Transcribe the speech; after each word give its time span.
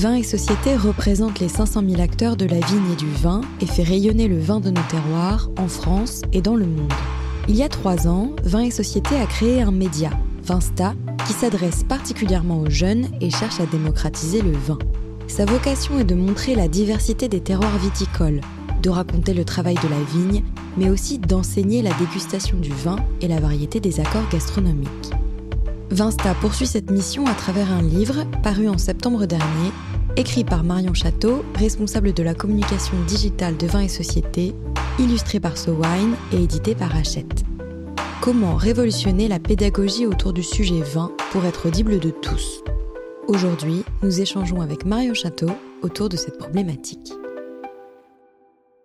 Vin 0.00 0.14
et 0.14 0.22
Société 0.22 0.76
représente 0.76 1.40
les 1.40 1.48
500 1.50 1.82
000 1.86 2.00
acteurs 2.00 2.34
de 2.34 2.46
la 2.46 2.58
vigne 2.58 2.90
et 2.90 2.96
du 2.96 3.10
vin 3.10 3.42
et 3.60 3.66
fait 3.66 3.82
rayonner 3.82 4.28
le 4.28 4.38
vin 4.38 4.58
de 4.58 4.70
nos 4.70 4.80
terroirs 4.88 5.50
en 5.58 5.68
France 5.68 6.22
et 6.32 6.40
dans 6.40 6.56
le 6.56 6.64
monde. 6.64 6.90
Il 7.48 7.56
y 7.56 7.62
a 7.62 7.68
trois 7.68 8.08
ans, 8.08 8.30
Vin 8.42 8.60
et 8.60 8.70
Société 8.70 9.16
a 9.16 9.26
créé 9.26 9.60
un 9.60 9.72
média, 9.72 10.08
Vinsta, 10.42 10.94
qui 11.26 11.34
s'adresse 11.34 11.84
particulièrement 11.84 12.60
aux 12.60 12.70
jeunes 12.70 13.08
et 13.20 13.28
cherche 13.28 13.60
à 13.60 13.66
démocratiser 13.66 14.40
le 14.40 14.52
vin. 14.52 14.78
Sa 15.28 15.44
vocation 15.44 15.98
est 15.98 16.04
de 16.04 16.14
montrer 16.14 16.54
la 16.54 16.66
diversité 16.68 17.28
des 17.28 17.40
terroirs 17.40 17.76
viticoles, 17.76 18.40
de 18.82 18.88
raconter 18.88 19.34
le 19.34 19.44
travail 19.44 19.74
de 19.74 19.88
la 19.88 20.02
vigne, 20.14 20.42
mais 20.78 20.88
aussi 20.88 21.18
d'enseigner 21.18 21.82
la 21.82 21.92
dégustation 21.92 22.56
du 22.56 22.72
vin 22.72 22.96
et 23.20 23.28
la 23.28 23.38
variété 23.38 23.80
des 23.80 24.00
accords 24.00 24.30
gastronomiques. 24.32 25.10
Vinsta 25.90 26.34
poursuit 26.34 26.68
cette 26.68 26.90
mission 26.90 27.26
à 27.26 27.34
travers 27.34 27.70
un 27.72 27.82
livre 27.82 28.24
paru 28.44 28.68
en 28.68 28.78
septembre 28.78 29.26
dernier, 29.26 29.72
écrit 30.16 30.44
par 30.44 30.64
Marion 30.64 30.94
Château, 30.94 31.44
responsable 31.54 32.12
de 32.12 32.22
la 32.22 32.34
communication 32.34 32.96
digitale 33.06 33.56
de 33.56 33.66
Vin 33.66 33.80
et 33.80 33.88
Société, 33.88 34.54
illustré 34.98 35.40
par 35.40 35.56
So 35.56 35.72
Wine 35.72 36.14
et 36.32 36.42
édité 36.42 36.74
par 36.74 36.94
Hachette. 36.94 37.44
Comment 38.20 38.56
révolutionner 38.56 39.28
la 39.28 39.38
pédagogie 39.38 40.06
autour 40.06 40.32
du 40.32 40.42
sujet 40.42 40.82
vin 40.82 41.10
pour 41.32 41.44
être 41.44 41.68
audible 41.68 41.98
de 42.00 42.10
tous? 42.10 42.62
Aujourd'hui, 43.28 43.84
nous 44.02 44.20
échangeons 44.20 44.60
avec 44.60 44.84
Marion 44.84 45.14
Château 45.14 45.50
autour 45.82 46.08
de 46.08 46.16
cette 46.16 46.36
problématique. 46.36 47.12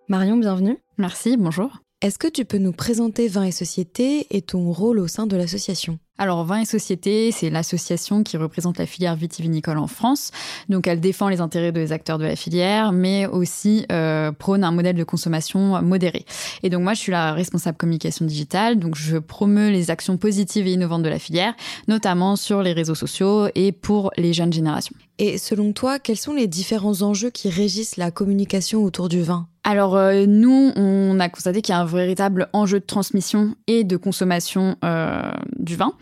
Marion, 0.07 0.37
bienvenue. 0.37 0.77
Merci, 0.97 1.35
bonjour. 1.35 1.79
Est-ce 2.01 2.19
que 2.19 2.27
tu 2.27 2.45
peux 2.45 2.59
nous 2.59 2.71
présenter 2.71 3.27
Vin 3.27 3.43
et 3.43 3.51
Société 3.51 4.27
et 4.29 4.41
ton 4.41 4.71
rôle 4.71 4.99
au 4.99 5.07
sein 5.07 5.25
de 5.25 5.35
l'association? 5.35 5.97
Alors, 6.17 6.45
Vin 6.45 6.59
et 6.61 6.65
Société, 6.65 7.31
c'est 7.33 7.49
l'association 7.49 8.23
qui 8.23 8.37
représente 8.37 8.77
la 8.77 8.85
filière 8.85 9.17
vitivinicole 9.17 9.77
en 9.77 9.87
France. 9.87 10.31
Donc, 10.69 10.87
elle 10.87 11.01
défend 11.01 11.27
les 11.27 11.41
intérêts 11.41 11.73
des 11.73 11.91
acteurs 11.91 12.17
de 12.17 12.23
la 12.23 12.37
filière, 12.37 12.93
mais 12.93 13.25
aussi 13.27 13.85
euh, 13.91 14.31
prône 14.31 14.63
un 14.63 14.71
modèle 14.71 14.95
de 14.95 15.03
consommation 15.03 15.81
modéré. 15.81 16.25
Et 16.63 16.69
donc, 16.69 16.83
moi, 16.83 16.93
je 16.93 17.01
suis 17.01 17.11
la 17.11 17.33
responsable 17.33 17.77
communication 17.77 18.25
digitale. 18.25 18.79
Donc, 18.79 18.95
je 18.95 19.17
promeus 19.17 19.71
les 19.71 19.91
actions 19.91 20.15
positives 20.15 20.67
et 20.67 20.71
innovantes 20.71 21.03
de 21.03 21.09
la 21.09 21.19
filière, 21.19 21.53
notamment 21.89 22.37
sur 22.37 22.61
les 22.61 22.71
réseaux 22.71 22.95
sociaux 22.95 23.49
et 23.53 23.73
pour 23.73 24.11
les 24.15 24.31
jeunes 24.31 24.53
générations. 24.53 24.95
Et 25.17 25.37
selon 25.37 25.71
toi, 25.71 25.97
quels 25.99 26.17
sont 26.17 26.33
les 26.33 26.47
différents 26.47 27.01
enjeux 27.01 27.29
qui 27.29 27.49
régissent 27.49 27.95
la 27.95 28.11
communication 28.11 28.83
autour 28.83 29.07
du 29.07 29.21
vin? 29.21 29.47
Alors 29.63 29.95
euh, 29.95 30.25
nous, 30.27 30.71
on 30.75 31.19
a 31.19 31.27
constaté 31.29 31.61
qu'il 31.61 31.73
y 31.73 31.75
a 31.75 31.81
un 31.81 31.85
véritable 31.85 32.49
enjeu 32.53 32.79
de 32.79 32.85
transmission 32.85 33.55
et 33.65 33.83
de 33.83 33.97
consommation 33.97 34.75
euh, 34.83 35.31
du 35.57 35.75
vin. 35.75 35.93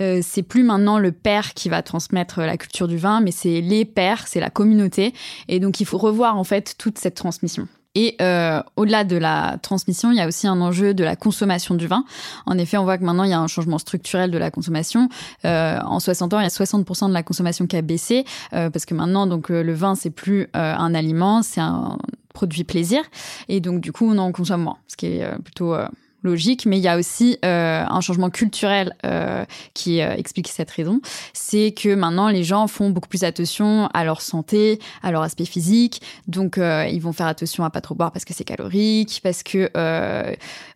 Euh, 0.00 0.20
c'est 0.22 0.42
plus 0.42 0.62
maintenant 0.62 0.98
le 0.98 1.12
père 1.12 1.54
qui 1.54 1.68
va 1.68 1.82
transmettre 1.82 2.40
la 2.40 2.56
culture 2.56 2.88
du 2.88 2.96
vin, 2.96 3.20
mais 3.20 3.30
c'est 3.30 3.60
les 3.60 3.84
pères, 3.84 4.26
c'est 4.26 4.40
la 4.40 4.50
communauté, 4.50 5.12
et 5.48 5.60
donc 5.60 5.80
il 5.80 5.86
faut 5.86 5.98
revoir 5.98 6.36
en 6.36 6.44
fait 6.44 6.74
toute 6.78 6.98
cette 6.98 7.14
transmission. 7.14 7.68
Et 7.96 8.16
euh, 8.22 8.62
au-delà 8.76 9.02
de 9.02 9.16
la 9.16 9.58
transmission, 9.62 10.12
il 10.12 10.16
y 10.16 10.20
a 10.20 10.28
aussi 10.28 10.46
un 10.46 10.60
enjeu 10.60 10.94
de 10.94 11.02
la 11.02 11.16
consommation 11.16 11.74
du 11.74 11.88
vin. 11.88 12.04
En 12.46 12.56
effet, 12.56 12.76
on 12.76 12.84
voit 12.84 12.98
que 12.98 13.04
maintenant, 13.04 13.24
il 13.24 13.30
y 13.30 13.34
a 13.34 13.40
un 13.40 13.48
changement 13.48 13.78
structurel 13.78 14.30
de 14.30 14.38
la 14.38 14.52
consommation. 14.52 15.08
Euh, 15.44 15.80
en 15.80 15.98
60 15.98 16.32
ans, 16.34 16.38
il 16.38 16.44
y 16.44 16.46
a 16.46 16.50
60% 16.50 17.08
de 17.08 17.12
la 17.12 17.24
consommation 17.24 17.66
qui 17.66 17.76
a 17.76 17.82
baissé, 17.82 18.24
euh, 18.52 18.70
parce 18.70 18.84
que 18.84 18.94
maintenant, 18.94 19.26
donc, 19.26 19.50
euh, 19.50 19.64
le 19.64 19.72
vin, 19.72 19.96
c'est 19.96 20.10
plus 20.10 20.42
euh, 20.42 20.46
un 20.54 20.94
aliment, 20.94 21.42
c'est 21.42 21.60
un 21.60 21.98
produit 22.32 22.62
plaisir. 22.62 23.02
Et 23.48 23.60
donc, 23.60 23.80
du 23.80 23.90
coup, 23.90 24.08
on 24.08 24.18
en 24.18 24.30
consomme 24.30 24.62
moins, 24.62 24.78
ce 24.86 24.96
qui 24.96 25.06
est 25.06 25.42
plutôt 25.42 25.74
logique, 26.22 26.66
mais 26.66 26.78
il 26.78 26.82
y 26.82 26.88
a 26.88 26.96
aussi 26.96 27.38
euh, 27.44 27.84
un 27.88 28.00
changement 28.00 28.30
culturel 28.30 28.94
euh, 29.04 29.44
qui 29.74 30.00
euh, 30.00 30.14
explique 30.14 30.48
cette 30.48 30.70
raison. 30.70 31.00
C'est 31.32 31.72
que 31.72 31.94
maintenant, 31.94 32.28
les 32.28 32.44
gens 32.44 32.66
font 32.66 32.90
beaucoup 32.90 33.08
plus 33.08 33.24
attention 33.24 33.88
à 33.94 34.04
leur 34.04 34.20
santé, 34.20 34.78
à 35.02 35.10
leur 35.10 35.22
aspect 35.22 35.44
physique. 35.44 36.02
Donc, 36.28 36.58
euh, 36.58 36.86
ils 36.86 37.00
vont 37.00 37.12
faire 37.12 37.26
attention 37.26 37.64
à 37.64 37.70
pas 37.70 37.80
trop 37.80 37.94
boire 37.94 38.12
parce 38.12 38.24
que 38.24 38.34
c'est 38.34 38.44
calorique, 38.44 39.20
parce 39.22 39.42
que 39.42 39.70
euh, 39.76 40.34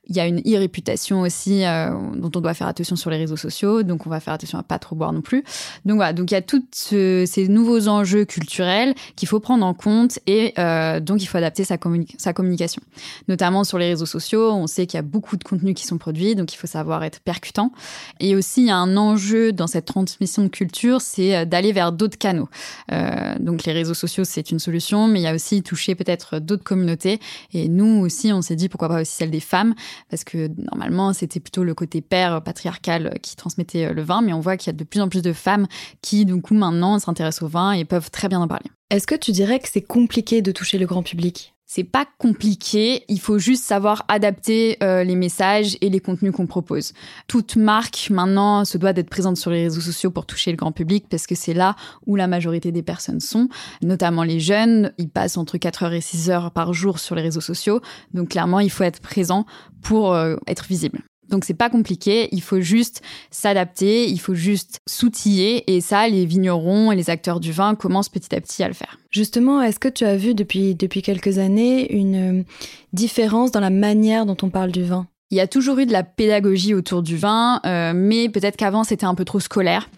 il 0.08 0.16
y 0.16 0.20
a 0.20 0.26
une 0.26 0.40
e-réputation 0.40 1.20
aussi 1.20 1.64
euh, 1.64 1.90
dont 2.14 2.30
on 2.34 2.40
doit 2.40 2.54
faire 2.54 2.66
attention 2.66 2.96
sur 2.96 3.10
les 3.10 3.16
réseaux 3.16 3.36
sociaux. 3.36 3.82
Donc, 3.82 4.06
on 4.06 4.10
va 4.10 4.20
faire 4.20 4.34
attention 4.34 4.58
à 4.58 4.62
pas 4.62 4.78
trop 4.78 4.96
boire 4.96 5.12
non 5.12 5.22
plus. 5.22 5.44
Donc 5.84 5.96
voilà. 5.96 6.12
Donc, 6.12 6.30
il 6.30 6.34
y 6.34 6.36
a 6.36 6.42
tous 6.42 6.62
ce, 6.72 7.24
ces 7.26 7.48
nouveaux 7.48 7.88
enjeux 7.88 8.24
culturels 8.24 8.94
qu'il 9.16 9.28
faut 9.28 9.40
prendre 9.40 9.64
en 9.64 9.74
compte 9.74 10.18
et 10.26 10.54
donc 11.00 11.22
il 11.22 11.26
faut 11.26 11.38
adapter 11.38 11.64
sa, 11.64 11.78
communi 11.78 12.06
sa 12.18 12.32
communication, 12.32 12.82
notamment 13.28 13.64
sur 13.64 13.78
les 13.78 13.88
réseaux 13.88 14.06
sociaux. 14.06 14.50
On 14.52 14.66
sait 14.66 14.86
qu'il 14.86 14.98
y 14.98 15.00
a 15.00 15.02
beaucoup 15.02 15.36
de 15.36 15.44
contenus 15.44 15.74
qui 15.74 15.86
sont 15.86 15.98
produits, 15.98 16.34
donc 16.34 16.52
il 16.52 16.56
faut 16.56 16.66
savoir 16.66 17.04
être 17.04 17.20
percutant. 17.20 17.72
Et 18.20 18.36
aussi, 18.36 18.62
il 18.62 18.66
y 18.66 18.70
a 18.70 18.76
un 18.76 18.96
enjeu 18.96 19.52
dans 19.52 19.66
cette 19.66 19.86
transmission 19.86 20.42
de 20.42 20.48
culture, 20.48 21.00
c'est 21.00 21.36
euh, 21.36 21.44
d'aller 21.44 21.72
vers 21.72 21.92
d'autres 21.92 22.18
canaux. 22.18 22.48
Euh, 22.92 23.34
donc 23.38 23.64
les 23.64 23.72
réseaux 23.72 23.94
sociaux, 23.94 24.24
c'est 24.24 24.50
une 24.50 24.58
solution, 24.58 25.08
mais 25.08 25.20
il 25.20 25.22
y 25.22 25.26
a 25.26 25.34
aussi 25.34 25.62
toucher 25.62 25.94
peut-être 25.94 26.38
d'autres 26.38 26.64
communautés. 26.64 27.20
Et 27.52 27.68
nous 27.68 28.00
aussi, 28.00 28.32
on 28.32 28.42
s'est 28.42 28.56
dit 28.56 28.68
pourquoi 28.68 28.88
pas 28.88 29.00
aussi 29.00 29.12
celle 29.12 29.30
des 29.30 29.40
femmes, 29.40 29.74
parce 30.10 30.24
que 30.24 30.50
normalement, 30.70 31.12
c'était 31.12 31.40
plutôt 31.40 31.64
le 31.64 31.74
côté 31.74 32.00
père 32.00 32.42
patriarcal 32.42 33.18
qui 33.22 33.36
transmettait 33.36 33.86
euh, 33.86 33.92
le 33.92 34.02
vin, 34.02 34.22
mais 34.22 34.32
on 34.32 34.40
voit 34.40 34.56
qu'il 34.56 34.72
y 34.72 34.74
a 34.74 34.78
de 34.78 34.84
plus 34.84 35.00
en 35.00 35.08
plus 35.08 35.22
de 35.22 35.32
femmes 35.32 35.66
qui, 36.02 36.24
du 36.24 36.40
coup, 36.40 36.54
maintenant 36.54 36.98
s'intéressent 36.98 37.42
au 37.42 37.48
vin 37.48 37.72
et 37.72 37.84
peuvent 37.84 38.10
très 38.10 38.28
bien 38.28 38.40
en 38.40 38.48
parler. 38.48 38.70
Est-ce 38.90 39.06
que 39.06 39.14
tu 39.14 39.32
dirais 39.32 39.58
que 39.58 39.68
c'est 39.70 39.82
compliqué 39.82 40.42
de 40.42 40.52
toucher 40.52 40.78
le 40.78 40.86
grand 40.86 41.02
public? 41.02 41.53
C'est 41.66 41.84
pas 41.84 42.06
compliqué, 42.18 43.04
il 43.08 43.20
faut 43.20 43.38
juste 43.38 43.64
savoir 43.64 44.04
adapter 44.08 44.76
euh, 44.82 45.02
les 45.02 45.16
messages 45.16 45.76
et 45.80 45.88
les 45.88 46.00
contenus 46.00 46.32
qu'on 46.32 46.46
propose. 46.46 46.92
Toute 47.26 47.56
marque 47.56 48.10
maintenant 48.10 48.64
se 48.64 48.78
doit 48.78 48.92
d'être 48.92 49.08
présente 49.08 49.36
sur 49.36 49.50
les 49.50 49.64
réseaux 49.64 49.80
sociaux 49.80 50.10
pour 50.10 50.26
toucher 50.26 50.50
le 50.50 50.56
grand 50.56 50.72
public 50.72 51.06
parce 51.08 51.26
que 51.26 51.34
c'est 51.34 51.54
là 51.54 51.74
où 52.06 52.16
la 52.16 52.26
majorité 52.26 52.70
des 52.70 52.82
personnes 52.82 53.20
sont, 53.20 53.48
notamment 53.82 54.24
les 54.24 54.40
jeunes, 54.40 54.92
ils 54.98 55.08
passent 55.08 55.36
entre 55.36 55.56
4 55.58 55.84
heures 55.84 55.92
et 55.94 56.00
6 56.00 56.30
heures 56.30 56.50
par 56.50 56.72
jour 56.72 56.98
sur 56.98 57.14
les 57.14 57.22
réseaux 57.22 57.40
sociaux, 57.40 57.80
donc 58.12 58.30
clairement 58.30 58.60
il 58.60 58.70
faut 58.70 58.84
être 58.84 59.00
présent 59.00 59.46
pour 59.82 60.12
euh, 60.12 60.36
être 60.46 60.66
visible. 60.66 61.02
Donc 61.30 61.44
c'est 61.44 61.54
pas 61.54 61.70
compliqué, 61.70 62.28
il 62.32 62.42
faut 62.42 62.60
juste 62.60 63.02
s'adapter, 63.30 64.08
il 64.08 64.18
faut 64.18 64.34
juste 64.34 64.80
s'outiller. 64.86 65.74
Et 65.74 65.80
ça 65.80 66.08
les 66.08 66.26
vignerons 66.26 66.92
et 66.92 66.96
les 66.96 67.10
acteurs 67.10 67.40
du 67.40 67.52
vin 67.52 67.74
commencent 67.74 68.08
petit 68.08 68.34
à 68.34 68.40
petit 68.40 68.62
à 68.62 68.68
le 68.68 68.74
faire. 68.74 68.98
Justement, 69.10 69.62
est-ce 69.62 69.78
que 69.78 69.88
tu 69.88 70.04
as 70.04 70.16
vu 70.16 70.34
depuis 70.34 70.74
depuis 70.74 71.02
quelques 71.02 71.38
années 71.38 71.92
une 71.92 72.40
euh, 72.40 72.44
différence 72.92 73.50
dans 73.50 73.60
la 73.60 73.70
manière 73.70 74.26
dont 74.26 74.36
on 74.42 74.50
parle 74.50 74.72
du 74.72 74.84
vin? 74.84 75.06
Il 75.34 75.38
y 75.38 75.40
a 75.40 75.48
toujours 75.48 75.80
eu 75.80 75.86
de 75.86 75.92
la 75.92 76.04
pédagogie 76.04 76.74
autour 76.74 77.02
du 77.02 77.16
vin, 77.16 77.60
euh, 77.66 77.92
mais 77.92 78.28
peut-être 78.28 78.56
qu'avant 78.56 78.84
c'était 78.84 79.04
un 79.04 79.16
peu 79.16 79.24
trop 79.24 79.40
scolaire. 79.40 79.90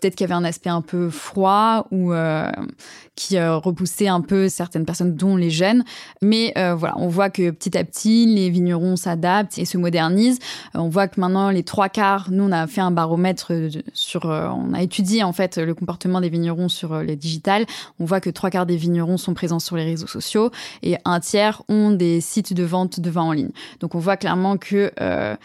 Peut-être 0.00 0.14
qu'il 0.14 0.24
y 0.24 0.30
avait 0.30 0.38
un 0.38 0.44
aspect 0.44 0.70
un 0.70 0.82
peu 0.82 1.10
froid 1.10 1.88
ou 1.90 2.12
euh, 2.12 2.48
qui 3.16 3.36
euh, 3.36 3.56
repoussait 3.56 4.06
un 4.06 4.20
peu 4.20 4.48
certaines 4.48 4.84
personnes, 4.84 5.16
dont 5.16 5.36
les 5.36 5.50
jeunes. 5.50 5.82
Mais 6.22 6.52
voilà, 6.54 6.94
on 6.98 7.08
voit 7.08 7.28
que 7.28 7.50
petit 7.50 7.76
à 7.76 7.82
petit, 7.82 8.26
les 8.26 8.50
vignerons 8.50 8.94
s'adaptent 8.94 9.58
et 9.58 9.64
se 9.64 9.78
modernisent. 9.78 10.38
On 10.74 10.88
voit 10.88 11.08
que 11.08 11.20
maintenant, 11.20 11.50
les 11.50 11.64
trois 11.64 11.88
quarts, 11.88 12.28
nous, 12.30 12.44
on 12.44 12.52
a 12.52 12.66
fait 12.66 12.80
un 12.80 12.90
baromètre 12.90 13.52
sur, 13.94 14.26
on 14.26 14.74
a 14.74 14.82
étudié 14.82 15.24
en 15.24 15.32
fait 15.32 15.56
le 15.56 15.74
comportement 15.74 16.20
des 16.20 16.28
vignerons 16.28 16.68
sur 16.68 17.00
les 17.00 17.16
digitales. 17.16 17.64
On 17.98 18.04
voit 18.04 18.20
que 18.20 18.30
trois 18.30 18.50
quarts 18.50 18.66
des 18.66 18.76
vignerons 18.76 19.16
sont 19.16 19.34
présents 19.34 19.58
sur 19.58 19.76
les 19.76 19.84
réseaux 19.84 20.06
sociaux 20.06 20.50
et 20.82 20.98
un 21.04 21.18
tiers 21.18 21.62
ont 21.68 21.90
des 21.90 22.20
sites 22.20 22.52
de 22.52 22.64
vente 22.64 23.00
de 23.00 23.10
vin 23.10 23.22
en 23.22 23.32
ligne. 23.32 23.50
Donc 23.80 23.94
on 23.94 23.98
voit 23.98 24.16
clairement 24.16 24.56
que 24.58 24.83
euh, 25.00 25.36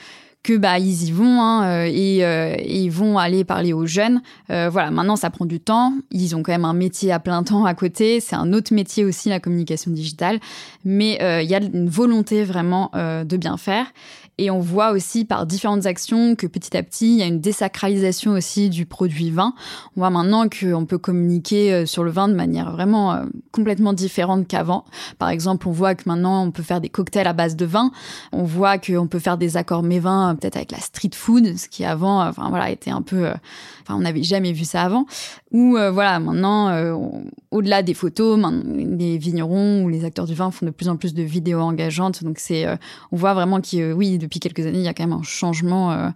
que 0.44 0.58
bah 0.58 0.80
ils 0.80 1.10
y 1.10 1.12
vont 1.12 1.42
hein, 1.42 1.66
euh, 1.66 1.92
et, 1.92 2.26
euh, 2.26 2.56
ils 2.66 2.90
vont 2.90 3.18
aller 3.18 3.44
parler 3.44 3.74
aux 3.74 3.86
jeunes. 3.86 4.22
Euh, 4.50 4.70
voilà, 4.70 4.90
maintenant 4.90 5.16
ça 5.16 5.30
prend 5.30 5.46
du 5.46 5.60
temps. 5.60 5.94
Ils 6.12 6.36
ont 6.36 6.44
quand 6.44 6.54
même 6.54 6.66
un 6.66 6.74
métier 6.74 7.12
à 7.12 7.20
plein 7.20 7.44
temps 7.44 7.66
à 7.66 7.74
côté. 7.74 8.20
C'est 8.20 8.36
un 8.36 8.54
autre 8.54 8.74
métier 8.74 9.04
aussi 9.04 9.30
la 9.30 9.40
communication 9.40 9.92
digitale, 9.92 10.40
mais 10.86 11.22
euh, 11.22 11.42
il 11.42 11.50
y 11.50 11.56
a 11.56 11.62
une 11.62 11.90
volonté 11.90 12.44
vraiment 12.44 12.90
euh, 12.96 13.24
de 13.24 13.38
bien 13.38 13.58
faire. 13.58 13.86
Et 14.42 14.50
on 14.50 14.60
voit 14.60 14.92
aussi 14.92 15.26
par 15.26 15.46
différentes 15.46 15.86
actions 15.86 16.34
que 16.36 16.48
petit 16.48 16.78
à 16.78 16.82
petit, 16.82 17.12
il 17.12 17.18
y 17.18 17.24
a 17.24 17.26
une 17.26 17.42
désacralisation 17.42 18.32
aussi 18.32 18.70
du 18.70 18.86
produit 18.86 19.32
vin. 19.32 19.54
On 19.98 20.00
voit 20.00 20.10
maintenant 20.12 20.48
qu'on 20.48 20.86
peut 20.86 20.98
communiquer 20.98 21.86
sur 21.86 22.06
le 22.06 22.12
vin 22.12 22.30
de 22.30 22.36
manière 22.36 22.72
vraiment 22.72 23.22
complètement 23.52 23.92
différente 23.92 24.48
qu'avant. 24.48 24.86
Par 25.18 25.28
exemple, 25.28 25.68
on 25.68 25.72
voit 25.72 25.94
que 25.94 26.04
maintenant, 26.06 26.42
on 26.46 26.52
peut 26.52 26.64
faire 26.64 26.80
des 26.80 26.88
cocktails 26.88 27.28
à 27.28 27.34
base 27.34 27.58
de 27.58 27.66
vin. 27.66 27.92
On 28.32 28.44
voit 28.44 28.78
qu'on 28.78 29.08
peut 29.08 29.20
faire 29.20 29.38
des 29.38 29.58
accords 29.58 29.84
mévins 30.30 30.36
peut-être 30.36 30.56
avec 30.56 30.72
la 30.72 30.80
street 30.80 31.12
food, 31.14 31.58
ce 31.58 31.68
qui 31.68 31.86
avant, 31.86 32.28
enfin 32.28 32.50
voilà, 32.50 32.70
était 32.70 32.92
un 32.92 33.02
peu... 33.02 33.28
Enfin, 33.82 33.96
on 33.96 34.00
n'avait 34.00 34.24
jamais 34.24 34.52
vu 34.52 34.66
ça 34.66 34.84
avant. 34.84 35.06
Ou 35.52 35.78
voilà, 35.92 36.20
maintenant, 36.20 36.70
au-delà 37.52 37.82
des 37.82 37.94
photos, 37.94 38.40
les 38.66 39.18
vignerons 39.18 39.84
ou 39.84 39.90
les 39.90 40.06
acteurs 40.06 40.26
du 40.26 40.36
vin 40.36 40.52
font 40.52 40.66
de 40.66 40.72
plus 40.72 40.90
en 40.90 40.98
plus 40.98 41.14
de 41.14 41.24
vidéos 41.24 41.60
engageantes. 41.62 42.24
Donc 42.24 42.40
c'est, 42.40 42.66
euh, 42.66 42.76
on 43.12 43.18
voit 43.18 43.34
vraiment 43.34 43.62
que 43.62 43.94
oui, 43.94 44.18
depuis 44.18 44.40
quelques 44.40 44.66
années, 44.66 44.80
il 44.80 44.84
y 44.84 44.88
a 44.88 44.94
quand 44.94 45.04
même 45.04 45.18
un 45.18 45.24
changement 45.24 45.92
euh, 45.92 46.10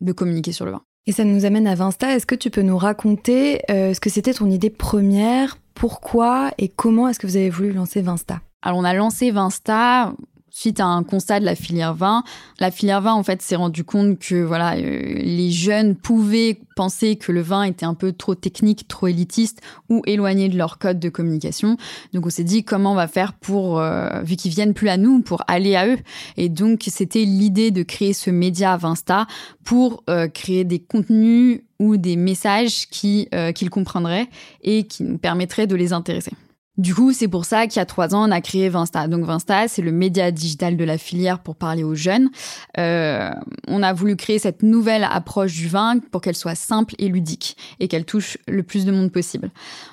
de 0.00 0.12
communiquer 0.12 0.52
sur 0.52 0.64
le 0.64 0.72
vin. 0.72 0.82
Et 1.06 1.12
ça 1.12 1.24
nous 1.24 1.44
amène 1.44 1.66
à 1.66 1.74
Vinsta. 1.74 2.14
Est-ce 2.14 2.26
que 2.26 2.34
tu 2.34 2.50
peux 2.50 2.62
nous 2.62 2.78
raconter 2.78 3.60
euh, 3.70 3.94
ce 3.94 4.00
que 4.00 4.10
c'était 4.10 4.32
ton 4.32 4.50
idée 4.50 4.70
première, 4.70 5.58
pourquoi 5.74 6.50
et 6.58 6.68
comment 6.68 7.08
est-ce 7.08 7.18
que 7.18 7.26
vous 7.26 7.36
avez 7.36 7.50
voulu 7.50 7.72
lancer 7.72 8.00
Vinsta? 8.00 8.40
Alors 8.62 8.78
on 8.78 8.84
a 8.84 8.94
lancé 8.94 9.30
Vinsta 9.30 10.14
suite 10.54 10.78
à 10.78 10.86
un 10.86 11.02
constat 11.02 11.40
de 11.40 11.44
la 11.44 11.56
filière 11.56 11.94
vin. 11.94 12.22
La 12.60 12.70
filière 12.70 13.00
vin, 13.00 13.12
en 13.12 13.24
fait, 13.24 13.42
s'est 13.42 13.56
rendu 13.56 13.82
compte 13.82 14.20
que 14.20 14.36
voilà, 14.36 14.76
euh, 14.76 15.18
les 15.18 15.50
jeunes 15.50 15.96
pouvaient 15.96 16.60
penser 16.76 17.16
que 17.16 17.32
le 17.32 17.42
vin 17.42 17.64
était 17.64 17.84
un 17.84 17.94
peu 17.94 18.12
trop 18.12 18.36
technique, 18.36 18.86
trop 18.86 19.08
élitiste 19.08 19.60
ou 19.88 20.02
éloigné 20.06 20.48
de 20.48 20.56
leur 20.56 20.78
code 20.78 21.00
de 21.00 21.08
communication. 21.08 21.76
Donc, 22.12 22.26
on 22.26 22.30
s'est 22.30 22.44
dit 22.44 22.62
comment 22.62 22.92
on 22.92 22.94
va 22.94 23.08
faire 23.08 23.32
pour, 23.32 23.80
euh, 23.80 24.20
vu 24.22 24.36
qu'ils 24.36 24.52
viennent 24.52 24.74
plus 24.74 24.88
à 24.88 24.96
nous, 24.96 25.22
pour 25.22 25.42
aller 25.48 25.74
à 25.74 25.88
eux? 25.88 25.98
Et 26.36 26.48
donc, 26.48 26.84
c'était 26.86 27.24
l'idée 27.24 27.72
de 27.72 27.82
créer 27.82 28.12
ce 28.12 28.30
média 28.30 28.76
Vinsta 28.76 29.26
pour 29.64 30.04
euh, 30.08 30.28
créer 30.28 30.62
des 30.62 30.78
contenus 30.78 31.62
ou 31.80 31.96
des 31.96 32.14
messages 32.14 32.86
qui 32.88 33.28
qu'ils 33.56 33.68
comprendraient 33.68 34.28
et 34.62 34.84
qui 34.84 35.02
nous 35.02 35.18
permettraient 35.18 35.66
de 35.66 35.74
les 35.74 35.92
intéresser. 35.92 36.30
Du 36.76 36.92
coup, 36.92 37.12
c'est 37.12 37.28
pour 37.28 37.44
ça 37.44 37.68
qu'il 37.68 37.78
y 37.78 37.82
a 37.82 37.86
trois 37.86 38.16
ans, 38.16 38.28
on 38.28 38.32
a 38.32 38.40
créé 38.40 38.68
Vinsta. 38.68 39.06
Donc 39.06 39.24
Vinsta, 39.24 39.68
c'est 39.68 39.82
le 39.82 39.92
média 39.92 40.32
digital 40.32 40.76
de 40.76 40.84
la 40.84 40.98
filière 40.98 41.38
pour 41.38 41.54
parler 41.54 41.84
aux 41.84 41.94
jeunes. 41.94 42.30
Euh, 42.78 43.30
on 43.68 43.82
a 43.82 43.92
voulu 43.92 44.16
créer 44.16 44.40
cette 44.40 44.64
nouvelle 44.64 45.04
approche 45.04 45.54
du 45.54 45.68
vin 45.68 46.00
pour 46.10 46.20
qu'elle 46.20 46.34
soit 46.34 46.56
simple 46.56 46.96
et 46.98 47.08
ludique 47.08 47.56
et 47.78 47.86
qu'elle 47.86 48.04
touche 48.04 48.38
le 48.48 48.64
plus 48.64 48.86
de 48.86 48.92
monde 48.92 49.12
possible. 49.12 49.50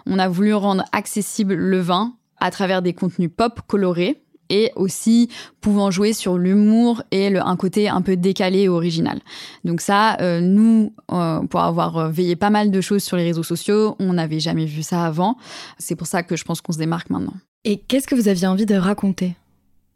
On 0.08 0.18
a 0.18 0.28
voulu 0.28 0.56
rendre 0.56 0.84
accessible 0.92 1.54
le 1.54 1.80
vin 1.80 2.16
à 2.40 2.50
travers 2.50 2.82
des 2.82 2.94
contenus 2.94 3.30
pop 3.36 3.62
colorés, 3.68 4.24
et 4.52 4.72
aussi 4.76 5.30
pouvant 5.62 5.90
jouer 5.90 6.14
sur 6.14 6.38
l'humour 6.38 7.02
et 7.12 7.36
un 7.38 7.56
côté 7.56 7.88
un 7.88 8.02
peu 8.02 8.18
décalé 8.18 8.64
et 8.64 8.70
original. 8.70 9.20
Donc 9.64 9.82
ça, 9.82 10.18
euh, 10.20 10.42
nous, 10.42 10.94
euh, 11.12 11.40
pour 11.48 11.62
avoir 11.62 11.98
euh, 11.98 12.10
veillé 12.10 12.36
pas 12.36 12.50
mal 12.50 12.70
de 12.70 12.82
choses 12.82 13.02
sur 13.02 13.18
les 13.18 13.24
réseaux 13.24 13.44
sociaux, 13.44 13.96
on 14.00 14.14
n'avait 14.14 14.42
jamais 14.42 14.66
vu 14.66 14.84
ça 14.84 15.06
avant. 15.06 15.38
C'est 15.80 15.96
pour 15.96 16.08
ça 16.08 16.22
que 16.22 16.36
je 16.36 16.44
pense 16.44 16.62
qu'on 16.62 16.74
se 16.74 16.78
démarque 16.78 17.10
maintenant. 17.10 17.34
Et 17.64 17.78
qu'est-ce 17.78 18.08
que 18.08 18.16
vous 18.16 18.28
aviez 18.28 18.48
envie 18.48 18.66
de 18.66 18.76
raconter? 18.76 19.36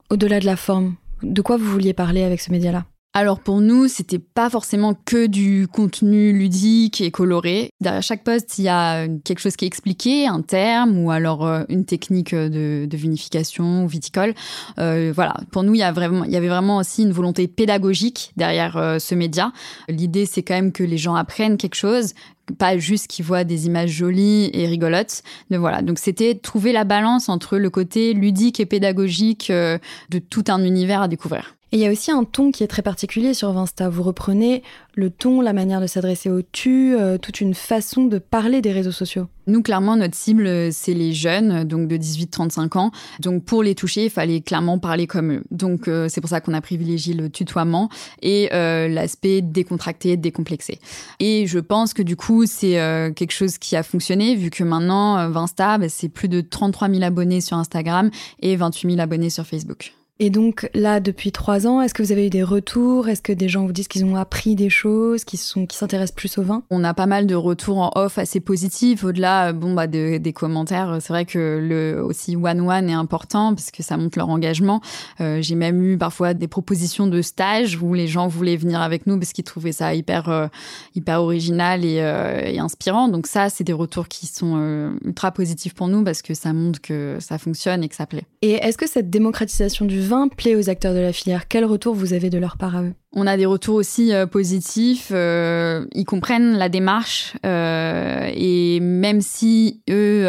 Au-delà 0.09 0.39
de 0.39 0.45
la 0.45 0.55
forme, 0.55 0.95
de 1.21 1.41
quoi 1.41 1.57
vous 1.57 1.65
vouliez 1.65 1.93
parler 1.93 2.23
avec 2.23 2.39
ce 2.39 2.51
média-là? 2.51 2.85
Alors 3.17 3.39
pour 3.39 3.61
nous, 3.61 3.87
c'était 3.87 4.19
pas 4.19 4.49
forcément 4.49 4.93
que 4.93 5.27
du 5.27 5.69
contenu 5.71 6.33
ludique 6.33 6.99
et 6.99 7.11
coloré. 7.11 7.69
Derrière 7.79 8.03
chaque 8.03 8.25
poste, 8.25 8.59
il 8.59 8.65
y 8.65 8.67
a 8.67 9.07
quelque 9.23 9.39
chose 9.39 9.55
qui 9.55 9.63
est 9.63 9.69
expliqué, 9.69 10.27
un 10.27 10.41
terme 10.41 10.99
ou 10.99 11.11
alors 11.11 11.47
euh, 11.47 11.63
une 11.69 11.85
technique 11.85 12.35
de, 12.35 12.85
vinification 12.91 13.85
ou 13.85 13.87
viticole. 13.87 14.33
Euh, 14.79 15.13
voilà, 15.15 15.33
pour 15.51 15.63
nous, 15.63 15.73
il 15.73 15.77
y, 15.77 15.83
a 15.83 15.93
vraiment, 15.93 16.25
il 16.25 16.31
y 16.31 16.35
avait 16.35 16.49
vraiment 16.49 16.75
aussi 16.75 17.03
une 17.03 17.13
volonté 17.13 17.47
pédagogique 17.47 18.33
derrière 18.35 18.75
euh, 18.75 18.99
ce 18.99 19.15
média. 19.15 19.53
L'idée, 19.87 20.25
c'est 20.25 20.43
quand 20.43 20.55
même 20.55 20.73
que 20.73 20.83
les 20.83 20.97
gens 20.97 21.15
apprennent 21.15 21.55
quelque 21.55 21.75
chose, 21.75 22.15
pas 22.57 22.77
juste 22.77 23.07
qu'ils 23.07 23.23
voient 23.23 23.45
des 23.45 23.65
images 23.65 23.91
jolies 23.91 24.49
et 24.51 24.67
rigolotes. 24.67 25.23
Mais 25.49 25.55
voilà, 25.55 25.81
donc 25.81 25.99
c'était 25.99 26.35
trouver 26.35 26.73
la 26.73 26.83
balance 26.83 27.29
entre 27.29 27.59
le 27.59 27.69
côté 27.69 28.11
ludique 28.11 28.59
et 28.59 28.65
pédagogique 28.65 29.49
de 29.53 30.19
tout 30.19 30.43
un 30.49 30.61
univers 30.65 31.01
à 31.01 31.07
découvrir. 31.07 31.54
Et 31.71 31.77
il 31.77 31.81
y 31.81 31.87
a 31.87 31.91
aussi 31.91 32.11
un 32.11 32.23
ton 32.23 32.51
qui 32.51 32.63
est 32.63 32.67
très 32.67 32.83
particulier 32.83 33.33
sur 33.33 33.51
Vinsta. 33.51 33.89
Vous 33.89 34.03
reprenez 34.03 34.61
le 34.93 35.09
ton, 35.09 35.41
la 35.41 35.51
manière 35.51 35.81
de 35.81 35.87
s'adresser 35.87 36.29
au 36.29 36.41
tu, 36.41 36.95
euh, 36.95 37.17
toute 37.17 37.41
une 37.41 37.55
façon 37.55 38.05
de 38.05 38.19
parler 38.19 38.61
des 38.61 38.71
réseaux 38.71 38.91
sociaux. 38.91 39.27
Nous, 39.47 39.61
clairement, 39.61 39.97
notre 39.97 40.15
cible, 40.15 40.71
c'est 40.71 40.93
les 40.93 41.11
jeunes, 41.11 41.65
donc 41.65 41.87
de 41.87 41.97
18-35 41.97 42.77
ans. 42.77 42.91
Donc, 43.19 43.43
pour 43.43 43.61
les 43.61 43.75
toucher, 43.75 44.05
il 44.05 44.09
fallait 44.09 44.41
clairement 44.41 44.79
parler 44.79 45.07
comme 45.07 45.33
eux. 45.33 45.43
Donc, 45.51 45.87
euh, 45.87 46.07
c'est 46.07 46.21
pour 46.21 46.29
ça 46.29 46.39
qu'on 46.39 46.53
a 46.53 46.61
privilégié 46.61 47.13
le 47.13 47.29
tutoiement 47.29 47.89
et 48.21 48.49
euh, 48.53 48.87
l'aspect 48.87 49.41
décontracté, 49.41 50.17
décomplexé. 50.17 50.79
Et 51.19 51.45
je 51.47 51.59
pense 51.59 51.93
que 51.93 52.03
du 52.03 52.15
coup, 52.15 52.45
c'est 52.45 52.75
quelque 53.15 53.33
chose 53.33 53.57
qui 53.57 53.75
a 53.75 53.83
fonctionné, 53.83 54.35
vu 54.35 54.49
que 54.49 54.63
maintenant, 54.63 55.29
Vinsta, 55.29 55.77
bah, 55.77 55.89
c'est 55.89 56.09
plus 56.09 56.29
de 56.29 56.41
33 56.41 56.89
000 56.89 57.03
abonnés 57.03 57.41
sur 57.41 57.57
Instagram 57.57 58.11
et 58.39 58.55
28 58.55 58.91
000 58.91 59.01
abonnés 59.01 59.29
sur 59.29 59.45
Facebook. 59.45 59.93
Et 60.17 60.29
donc 60.29 60.69
là, 60.73 61.01
depuis 61.01 61.33
trois 61.33 61.67
ans, 61.67 61.81
est-ce 61.81 61.93
que 61.93 62.01
vous 62.01 62.13
avez 62.13 62.27
eu 62.27 62.29
des 62.29 62.43
retours? 62.43 63.09
Est-ce 63.09 63.21
que 63.21 63.33
des 63.33 63.49
gens 63.49 63.65
vous 63.65 63.73
disent 63.73 63.89
qu'ils 63.89 64.05
ont 64.05 64.15
appris 64.15 64.55
des 64.55 64.69
choses, 64.69 65.25
qu'ils 65.25 65.39
sont, 65.39 65.65
qui 65.65 65.75
s'intéressent 65.75 66.15
plus 66.15 66.37
au 66.37 66.41
vin? 66.41 66.63
On 66.69 66.85
a 66.85 66.93
pas 66.93 67.05
mal 67.05 67.27
de 67.27 67.35
retours 67.35 67.79
en 67.79 67.91
off 67.95 68.17
assez 68.17 68.39
positifs. 68.39 69.03
Au-delà, 69.03 69.51
bon 69.51 69.73
bah 69.73 69.87
des 69.87 70.33
commentaires, 70.33 70.99
c'est 71.01 71.11
vrai 71.11 71.25
que 71.25 71.59
le 71.61 72.01
aussi 72.01 72.37
one 72.37 72.61
one 72.61 72.89
est 72.89 72.93
important 72.93 73.53
parce 73.53 73.71
que 73.71 73.83
ça 73.83 73.97
montre 73.97 74.17
leur 74.17 74.29
engagement. 74.29 74.79
Euh, 75.19 75.41
j'ai 75.41 75.55
même 75.55 75.83
eu 75.83 75.97
parfois 75.97 76.33
des 76.33 76.47
propositions 76.47 77.07
de 77.07 77.21
stage 77.21 77.77
où 77.81 77.93
les 77.93 78.07
gens 78.07 78.27
voulaient 78.27 78.55
venir 78.55 78.79
avec 78.79 79.07
nous 79.07 79.19
parce 79.19 79.33
qu'ils 79.33 79.43
trouvaient 79.43 79.73
ça 79.73 79.93
hyper 79.95 80.29
euh, 80.29 80.47
hyper 80.95 81.21
original 81.21 81.83
et, 81.83 81.99
euh, 81.99 82.39
et, 82.45 82.59
inspirant. 82.59 83.09
Donc 83.09 83.27
ça, 83.27 83.49
c'est 83.49 83.65
des 83.65 83.73
retours 83.73 84.07
qui 84.07 84.27
sont 84.27 84.95
ultra 85.03 85.31
positifs 85.33 85.73
pour 85.73 85.89
nous 85.89 86.05
parce 86.05 86.21
que 86.21 86.33
ça 86.33 86.53
montre 86.53 86.79
que 86.79 87.17
ça 87.19 87.37
fonctionne 87.37 87.83
et 87.83 87.89
que 87.89 87.95
ça 87.95 88.05
plaît. 88.05 88.23
Et 88.41 88.53
est-ce 88.53 88.77
que 88.77 88.87
cette 88.87 89.09
démocratisation 89.09 89.83
du 89.83 90.04
vin 90.05 90.27
plaît 90.27 90.55
aux 90.55 90.69
acteurs 90.69 90.93
de 90.93 90.99
la 90.99 91.13
filière 91.13 91.47
Quel 91.47 91.65
retour 91.65 91.95
vous 91.95 92.13
avez 92.13 92.29
de 92.29 92.37
leur 92.37 92.57
part 92.57 92.75
à 92.75 92.83
eux? 92.83 92.93
On 93.17 93.27
a 93.27 93.37
des 93.37 93.45
retours 93.45 93.75
aussi 93.75 94.13
euh, 94.13 94.27
positifs. 94.27 95.09
Euh, 95.13 95.85
ils 95.93 96.03
comprennent 96.03 96.57
la 96.57 96.67
démarche 96.67 97.33
euh, 97.45 98.29
et 98.33 98.81
même 98.81 99.21
si 99.21 99.81
eux 99.89 100.27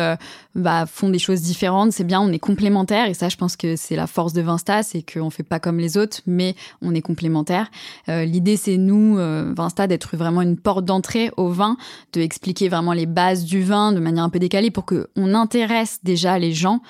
bah, 0.54 0.86
font 0.86 1.08
des 1.08 1.18
choses 1.18 1.40
différentes, 1.40 1.92
c'est 1.92 2.04
bien. 2.04 2.20
On 2.20 2.32
est 2.32 2.38
complémentaires 2.38 3.08
et 3.08 3.14
ça, 3.14 3.28
je 3.28 3.36
pense 3.36 3.56
que 3.56 3.74
c'est 3.74 3.96
la 3.96 4.06
force 4.06 4.32
de 4.32 4.40
Vinsta, 4.40 4.84
c'est 4.84 5.02
qu'on 5.02 5.30
fait 5.30 5.42
pas 5.42 5.58
comme 5.58 5.78
les 5.78 5.96
autres, 5.96 6.20
mais 6.26 6.54
on 6.80 6.94
est 6.94 7.02
complémentaires. 7.02 7.70
L'idée, 8.06 8.56
c'est 8.56 8.76
nous, 8.76 9.16
Vinsta, 9.16 9.86
d'être 9.86 10.16
vraiment 10.16 10.42
une 10.42 10.56
porte 10.56 10.84
d'entrée 10.84 11.30
au 11.36 11.48
vin, 11.48 11.76
de 12.12 12.20
expliquer 12.20 12.68
vraiment 12.68 12.92
les 12.92 13.06
bases 13.06 13.44
du 13.44 13.62
vin 13.62 13.92
de 13.92 14.00
manière 14.00 14.24
un 14.24 14.30
peu 14.30 14.38
décalée 14.38 14.70
pour 14.70 14.84
que 14.84 15.08
on 15.16 15.34
intéresse 15.34 15.98
déjà 16.04 16.38
les 16.38 16.52
gens 16.52 16.80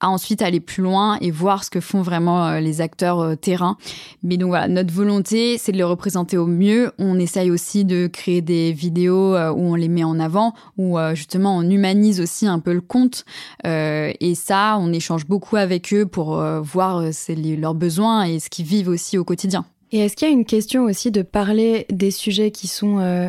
à 0.00 0.08
ensuite 0.08 0.42
aller 0.42 0.60
plus 0.60 0.82
loin 0.82 1.18
et 1.20 1.30
voir 1.30 1.64
ce 1.64 1.70
que 1.70 1.80
font 1.80 2.02
vraiment 2.02 2.46
euh, 2.46 2.60
les 2.60 2.80
acteurs 2.80 3.20
euh, 3.20 3.34
terrain. 3.36 3.76
Mais 4.22 4.36
donc 4.36 4.48
voilà, 4.48 4.68
notre 4.68 4.92
volonté, 4.92 5.58
c'est 5.58 5.72
de 5.72 5.76
les 5.76 5.82
représenter 5.82 6.36
au 6.36 6.46
mieux. 6.46 6.92
On 6.98 7.18
essaye 7.18 7.50
aussi 7.50 7.84
de 7.84 8.06
créer 8.06 8.40
des 8.40 8.72
vidéos 8.72 9.34
euh, 9.34 9.50
où 9.50 9.60
on 9.60 9.74
les 9.74 9.88
met 9.88 10.04
en 10.04 10.18
avant, 10.18 10.54
où 10.78 10.98
justement 11.14 11.56
on 11.56 11.62
humanise 11.62 12.20
aussi 12.20 12.46
un 12.46 12.58
peu 12.58 12.72
le 12.72 12.80
compte. 12.80 13.24
et 13.64 14.34
ça, 14.34 14.78
on 14.80 14.92
échange 14.92 15.26
beaucoup 15.26 15.56
avec 15.56 15.92
eux 15.92 16.06
pour 16.06 16.42
voir 16.62 17.02
leurs 17.28 17.74
besoins 17.74 18.24
et 18.24 18.40
ce 18.40 18.48
qu'ils 18.48 18.66
vivent 18.66 18.88
aussi 18.88 19.18
au 19.18 19.24
quotidien. 19.24 19.64
Et 19.92 19.98
est-ce 19.98 20.14
qu'il 20.14 20.28
y 20.28 20.30
a 20.30 20.34
une 20.34 20.44
question 20.44 20.84
aussi 20.84 21.10
de 21.10 21.22
parler 21.22 21.86
des 21.90 22.12
sujets 22.12 22.52
qui 22.52 22.68
sont 22.68 23.00
euh, 23.00 23.28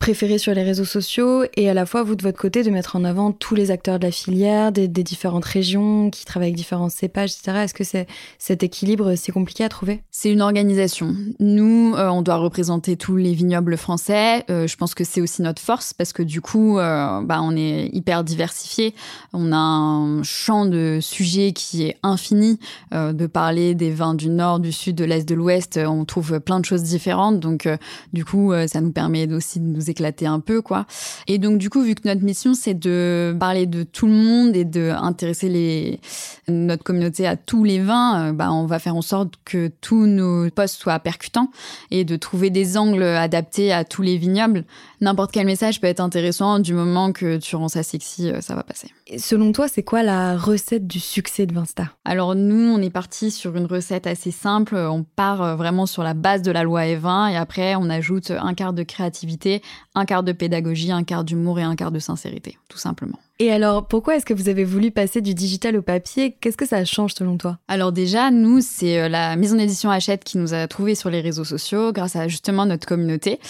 préférés 0.00 0.38
sur 0.38 0.52
les 0.52 0.64
réseaux 0.64 0.84
sociaux 0.84 1.44
et 1.56 1.70
à 1.70 1.74
la 1.74 1.86
fois, 1.86 2.02
vous, 2.02 2.16
de 2.16 2.22
votre 2.22 2.38
côté, 2.38 2.64
de 2.64 2.70
mettre 2.70 2.96
en 2.96 3.04
avant 3.04 3.30
tous 3.30 3.54
les 3.54 3.70
acteurs 3.70 4.00
de 4.00 4.06
la 4.06 4.10
filière, 4.10 4.72
des, 4.72 4.88
différentes 4.88 5.44
régions 5.44 6.10
qui 6.10 6.24
travaillent 6.24 6.48
avec 6.48 6.56
différents 6.56 6.88
cépages, 6.88 7.30
etc. 7.30 7.58
Est-ce 7.64 7.74
que 7.74 7.84
c'est, 7.84 8.06
cet 8.38 8.62
équilibre, 8.62 9.14
c'est 9.14 9.30
compliqué 9.30 9.62
à 9.62 9.68
trouver? 9.68 10.02
C'est 10.10 10.30
une 10.30 10.42
organisation. 10.42 11.14
Nous, 11.38 11.94
euh, 11.96 12.08
on 12.08 12.22
doit 12.22 12.36
représenter 12.36 12.96
tous 12.96 13.16
les 13.16 13.32
vignobles 13.32 13.76
français. 13.76 14.44
Euh, 14.50 14.66
je 14.66 14.76
pense 14.76 14.94
que 14.94 15.04
c'est 15.04 15.20
aussi 15.20 15.42
notre 15.42 15.62
force 15.62 15.94
parce 15.94 16.12
que 16.12 16.22
du 16.22 16.40
coup, 16.40 16.74
bah, 16.74 17.40
on 17.42 17.56
est 17.56 17.88
hyper 17.92 18.24
diversifié. 18.24 18.94
On 19.32 19.52
a 19.52 19.56
un 19.56 20.22
champ 20.22 20.66
de 20.66 20.98
sujets 21.00 21.52
qui 21.52 21.84
est 21.84 21.96
infini, 22.02 22.58
de 22.92 23.26
parler 23.26 23.74
des 23.74 23.90
vins 23.90 24.14
du 24.14 24.28
nord, 24.28 24.60
du 24.60 24.72
sud, 24.72 24.96
de 24.96 25.04
l'est, 25.04 25.26
de 25.28 25.34
l'ouest 25.34 25.78
trouve 26.04 26.40
plein 26.40 26.60
de 26.60 26.64
choses 26.64 26.82
différentes. 26.82 27.40
Donc, 27.40 27.66
euh, 27.66 27.76
du 28.12 28.24
coup, 28.24 28.52
euh, 28.52 28.66
ça 28.66 28.80
nous 28.80 28.92
permet 28.92 29.30
aussi 29.32 29.60
de 29.60 29.64
nous 29.64 29.90
éclater 29.90 30.26
un 30.26 30.40
peu, 30.40 30.62
quoi. 30.62 30.86
Et 31.26 31.38
donc, 31.38 31.58
du 31.58 31.70
coup, 31.70 31.82
vu 31.82 31.94
que 31.94 32.06
notre 32.06 32.22
mission, 32.22 32.54
c'est 32.54 32.74
de 32.74 33.36
parler 33.38 33.66
de 33.66 33.82
tout 33.82 34.06
le 34.06 34.12
monde 34.12 34.56
et 34.56 34.64
de 34.64 34.90
intéresser 34.90 35.48
les, 35.48 36.00
notre 36.48 36.82
communauté 36.82 37.26
à 37.26 37.36
tous 37.36 37.64
les 37.64 37.80
vins, 37.80 38.28
euh, 38.28 38.32
bah, 38.32 38.52
on 38.52 38.66
va 38.66 38.78
faire 38.78 38.96
en 38.96 39.02
sorte 39.02 39.34
que 39.44 39.70
tous 39.80 40.06
nos 40.06 40.50
posts 40.50 40.80
soient 40.80 40.98
percutants 40.98 41.50
et 41.90 42.04
de 42.04 42.16
trouver 42.16 42.50
des 42.50 42.76
angles 42.76 43.02
adaptés 43.02 43.72
à 43.72 43.84
tous 43.84 44.02
les 44.02 44.16
vignobles. 44.16 44.64
N'importe 45.00 45.32
quel 45.32 45.46
message 45.46 45.80
peut 45.80 45.86
être 45.86 46.00
intéressant 46.00 46.58
du 46.58 46.74
moment 46.74 47.12
que 47.12 47.38
tu 47.38 47.56
rends 47.56 47.68
ça 47.68 47.82
sexy, 47.82 48.30
ça 48.40 48.54
va 48.54 48.62
passer. 48.62 48.88
selon 49.16 49.52
toi, 49.52 49.66
c'est 49.68 49.82
quoi 49.82 50.02
la 50.02 50.36
recette 50.36 50.86
du 50.86 51.00
succès 51.00 51.46
de 51.46 51.54
Vinsta 51.54 51.84
Alors, 52.04 52.34
nous, 52.34 52.74
on 52.74 52.82
est 52.82 52.90
parti 52.90 53.30
sur 53.30 53.56
une 53.56 53.66
recette 53.66 54.06
assez 54.06 54.30
simple. 54.30 54.76
On 54.76 55.02
part 55.02 55.56
vraiment 55.56 55.86
sur 55.90 56.02
la 56.02 56.14
base 56.14 56.42
de 56.42 56.52
la 56.52 56.62
loi 56.62 56.84
E20 56.84 57.32
et 57.32 57.36
après 57.36 57.74
on 57.74 57.90
ajoute 57.90 58.30
un 58.30 58.54
quart 58.54 58.72
de 58.72 58.82
créativité, 58.82 59.62
un 59.94 60.04
quart 60.04 60.22
de 60.22 60.32
pédagogie, 60.32 60.92
un 60.92 61.04
quart 61.04 61.24
d'humour 61.24 61.58
et 61.58 61.62
un 61.62 61.76
quart 61.76 61.92
de 61.92 61.98
sincérité, 61.98 62.58
tout 62.68 62.78
simplement. 62.78 63.18
Et 63.42 63.50
alors, 63.50 63.86
pourquoi 63.86 64.16
est-ce 64.16 64.26
que 64.26 64.34
vous 64.34 64.50
avez 64.50 64.64
voulu 64.64 64.90
passer 64.90 65.22
du 65.22 65.32
digital 65.32 65.74
au 65.74 65.80
papier? 65.80 66.36
Qu'est-ce 66.38 66.58
que 66.58 66.66
ça 66.66 66.84
change 66.84 67.14
selon 67.14 67.38
toi? 67.38 67.56
Alors 67.68 67.90
déjà, 67.90 68.30
nous, 68.30 68.60
c'est 68.60 69.00
euh, 69.00 69.08
la 69.08 69.34
maison 69.34 69.56
d'édition 69.56 69.90
Hachette 69.90 70.24
qui 70.24 70.36
nous 70.36 70.52
a 70.52 70.68
trouvé 70.68 70.94
sur 70.94 71.08
les 71.08 71.22
réseaux 71.22 71.44
sociaux 71.44 71.90
grâce 71.90 72.16
à 72.16 72.28
justement 72.28 72.66
notre 72.66 72.86
communauté. 72.86 73.40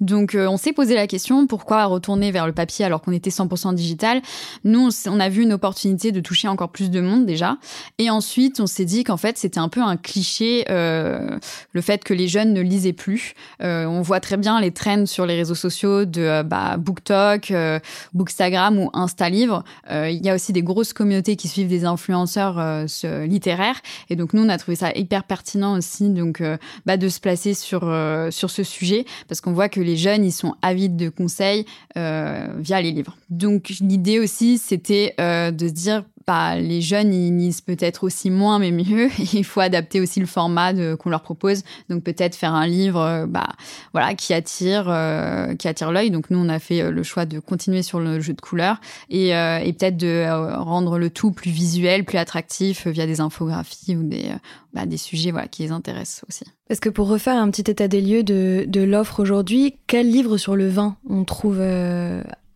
Donc, 0.00 0.36
euh, 0.36 0.46
on 0.46 0.56
s'est 0.56 0.72
posé 0.72 0.94
la 0.94 1.08
question, 1.08 1.48
pourquoi 1.48 1.84
retourner 1.86 2.30
vers 2.30 2.46
le 2.46 2.52
papier 2.52 2.84
alors 2.84 3.02
qu'on 3.02 3.10
était 3.10 3.30
100% 3.30 3.74
digital? 3.74 4.22
Nous, 4.62 4.90
on 5.08 5.18
a 5.18 5.28
vu 5.28 5.42
une 5.42 5.52
opportunité 5.52 6.12
de 6.12 6.20
toucher 6.20 6.46
encore 6.46 6.70
plus 6.70 6.88
de 6.88 7.00
monde 7.00 7.26
déjà. 7.26 7.58
Et 7.98 8.08
ensuite, 8.08 8.60
on 8.60 8.68
s'est 8.68 8.84
dit 8.84 9.02
qu'en 9.02 9.16
fait, 9.16 9.36
c'était 9.36 9.58
un 9.58 9.68
peu 9.68 9.82
un 9.82 9.96
cliché, 9.96 10.64
euh, 10.70 11.40
le 11.72 11.80
fait 11.80 11.89
que 11.98 12.14
les 12.14 12.28
jeunes 12.28 12.52
ne 12.52 12.60
lisaient 12.60 12.92
plus. 12.92 13.34
on 13.60 14.02
voit 14.02 14.20
très 14.20 14.36
bien 14.36 14.60
les 14.60 14.70
trends 14.70 15.06
sur 15.06 15.26
les 15.26 15.36
réseaux 15.36 15.54
sociaux 15.54 16.04
de 16.04 16.42
bah, 16.42 16.76
BookTok, 16.76 17.52
Bookstagram 18.14 18.78
ou 18.78 18.90
Instagram 18.92 19.20
euh, 19.90 20.08
il 20.10 20.24
y 20.24 20.30
a 20.30 20.34
aussi 20.34 20.52
des 20.52 20.62
grosses 20.62 20.92
communautés 20.92 21.36
qui 21.36 21.48
suivent 21.48 21.68
des 21.68 21.84
influenceurs 21.84 22.58
euh, 22.58 22.86
littéraires. 23.26 23.80
Et 24.08 24.16
donc, 24.16 24.32
nous, 24.32 24.42
on 24.42 24.48
a 24.48 24.58
trouvé 24.58 24.76
ça 24.76 24.92
hyper 24.94 25.24
pertinent 25.24 25.76
aussi 25.76 26.08
donc, 26.10 26.40
euh, 26.40 26.56
bah, 26.86 26.96
de 26.96 27.08
se 27.08 27.20
placer 27.20 27.54
sur, 27.54 27.80
sur 28.30 28.50
ce 28.50 28.62
sujet 28.62 29.04
parce 29.28 29.40
qu'on 29.40 29.52
voit 29.52 29.68
que 29.68 29.80
les 29.80 29.96
jeunes, 29.96 30.24
ils 30.24 30.32
sont 30.32 30.54
avides 30.62 30.96
de 30.96 31.08
conseils 31.08 31.64
via 31.94 32.80
les 32.80 32.92
livres. 32.92 33.16
Donc, 33.28 33.68
l'idée 33.80 34.18
aussi, 34.18 34.58
c'était 34.58 35.14
de 35.18 35.68
se 35.68 35.72
dire, 35.72 36.04
bah, 36.26 36.56
les 36.56 36.80
jeunes, 36.80 37.12
ils 37.12 37.36
lisent 37.36 37.60
peut-être 37.60 38.04
aussi 38.04 38.30
moins, 38.30 38.58
mais 38.58 38.70
mieux. 38.70 39.08
il 39.32 39.44
faut 39.44 39.60
adapter 39.60 40.00
aussi 40.00 40.20
le 40.20 40.26
format 40.26 40.72
qu'on 40.96 41.10
leur 41.10 41.22
propose. 41.22 41.62
Donc 41.88 42.04
peut-être 42.04 42.36
faire 42.36 42.54
un 42.54 42.66
livre, 42.66 43.26
bah, 43.28 43.48
voilà, 43.92 44.14
qui 44.14 44.34
attire, 44.34 44.84
qui 45.58 45.68
attire 45.68 45.92
l'œil. 45.92 46.10
Donc 46.10 46.30
nous, 46.30 46.38
on 46.38 46.48
a 46.48 46.58
fait 46.58 46.90
le 46.90 47.02
choix 47.02 47.24
de 47.24 47.38
continuer 47.40 47.82
sur 47.82 48.00
le 48.00 48.20
jeu 48.20 48.32
de 48.32 48.40
couleurs 48.40 48.80
et 49.08 49.30
euh, 49.40 49.58
et, 49.58 49.72
peut-être 49.72 49.96
de 49.96 50.06
euh, 50.06 50.56
rendre 50.56 50.98
le 50.98 51.10
tout 51.10 51.32
plus 51.32 51.50
visuel, 51.50 52.04
plus 52.04 52.18
attractif 52.18 52.86
via 52.86 53.06
des 53.06 53.20
infographies 53.20 53.96
ou 53.96 54.02
des, 54.02 54.26
euh, 54.26 54.38
bah, 54.72 54.86
des 54.86 54.96
sujets 54.96 55.30
voilà, 55.30 55.48
qui 55.48 55.62
les 55.62 55.72
intéressent 55.72 56.24
aussi. 56.28 56.44
Parce 56.68 56.80
que 56.80 56.88
pour 56.88 57.08
refaire 57.08 57.36
un 57.36 57.50
petit 57.50 57.70
état 57.70 57.88
des 57.88 58.00
lieux 58.00 58.22
de 58.22 58.80
l'offre 58.80 59.20
aujourd'hui, 59.20 59.76
quel 59.86 60.10
livre 60.10 60.36
sur 60.36 60.56
le 60.56 60.68
vin 60.68 60.96
on 61.08 61.24
trouve 61.24 61.60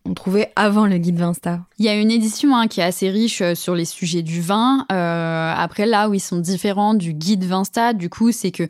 on 0.07 0.13
trouvait 0.13 0.51
avant 0.55 0.85
le 0.85 0.97
guide 0.97 1.17
Vinsta 1.17 1.61
Il 1.79 1.85
y 1.85 1.89
a 1.89 1.95
une 1.95 2.11
édition 2.11 2.55
hein, 2.55 2.67
qui 2.67 2.79
est 2.79 2.83
assez 2.83 3.09
riche 3.09 3.41
euh, 3.41 3.55
sur 3.55 3.73
les 3.73 3.85
sujets 3.85 4.21
du 4.21 4.39
vin. 4.39 4.85
Euh, 4.91 5.53
après, 5.55 5.87
là 5.87 6.09
où 6.09 6.13
ils 6.13 6.19
sont 6.19 6.37
différents 6.37 6.93
du 6.93 7.13
guide 7.13 7.43
Vinsta, 7.43 7.93
du 7.93 8.09
coup, 8.09 8.31
c'est 8.31 8.51
que, 8.51 8.63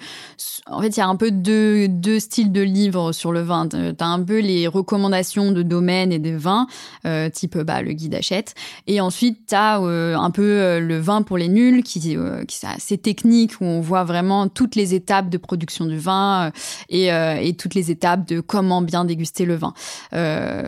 en 0.66 0.82
fait, 0.82 0.96
il 0.96 0.98
y 0.98 1.04
a 1.04 1.08
un 1.08 1.18
peu 1.18 1.32
deux, 1.32 2.20
styles 2.20 2.54
de 2.54 2.62
livres 2.62 3.12
sur 3.12 3.34
le 3.34 3.42
vin. 3.42 3.68
Tu 3.68 3.76
as 3.78 4.08
un 4.08 4.24
peu 4.24 4.40
les 4.40 4.68
recommandations 4.68 5.52
de 5.52 5.62
domaines 5.62 6.14
et 6.14 6.20
de 6.20 6.36
vins, 6.36 6.68
euh, 7.06 7.30
type 7.30 7.58
bah, 7.58 7.82
le 7.82 7.92
guide 7.92 8.16
achète. 8.16 8.56
Et 8.88 9.02
ensuite, 9.02 9.48
tu 9.50 9.56
as 9.56 9.76
un 9.76 10.32
peu 10.32 10.80
le 10.80 11.00
vin 11.00 11.22
pour 11.22 11.38
les 11.38 11.50
nuls, 11.50 11.84
qui, 11.84 12.00
qui 12.00 12.16
est 12.16 12.66
assez 12.66 12.98
technique, 12.98 13.60
où 13.60 13.66
on 13.66 13.82
voit 13.82 14.06
vraiment 14.06 14.48
toutes 14.48 14.76
les 14.76 14.94
étapes 14.94 15.30
de 15.30 15.38
production 15.38 15.86
du 15.86 15.98
vin 15.98 16.52
et, 16.90 17.08
et 17.08 17.56
toutes 17.58 17.76
les 17.76 17.92
étapes 17.92 18.28
de 18.28 18.40
comment 18.40 18.82
bien 18.82 19.04
déguster 19.04 19.46
le 19.46 19.56
vin. 19.56 19.74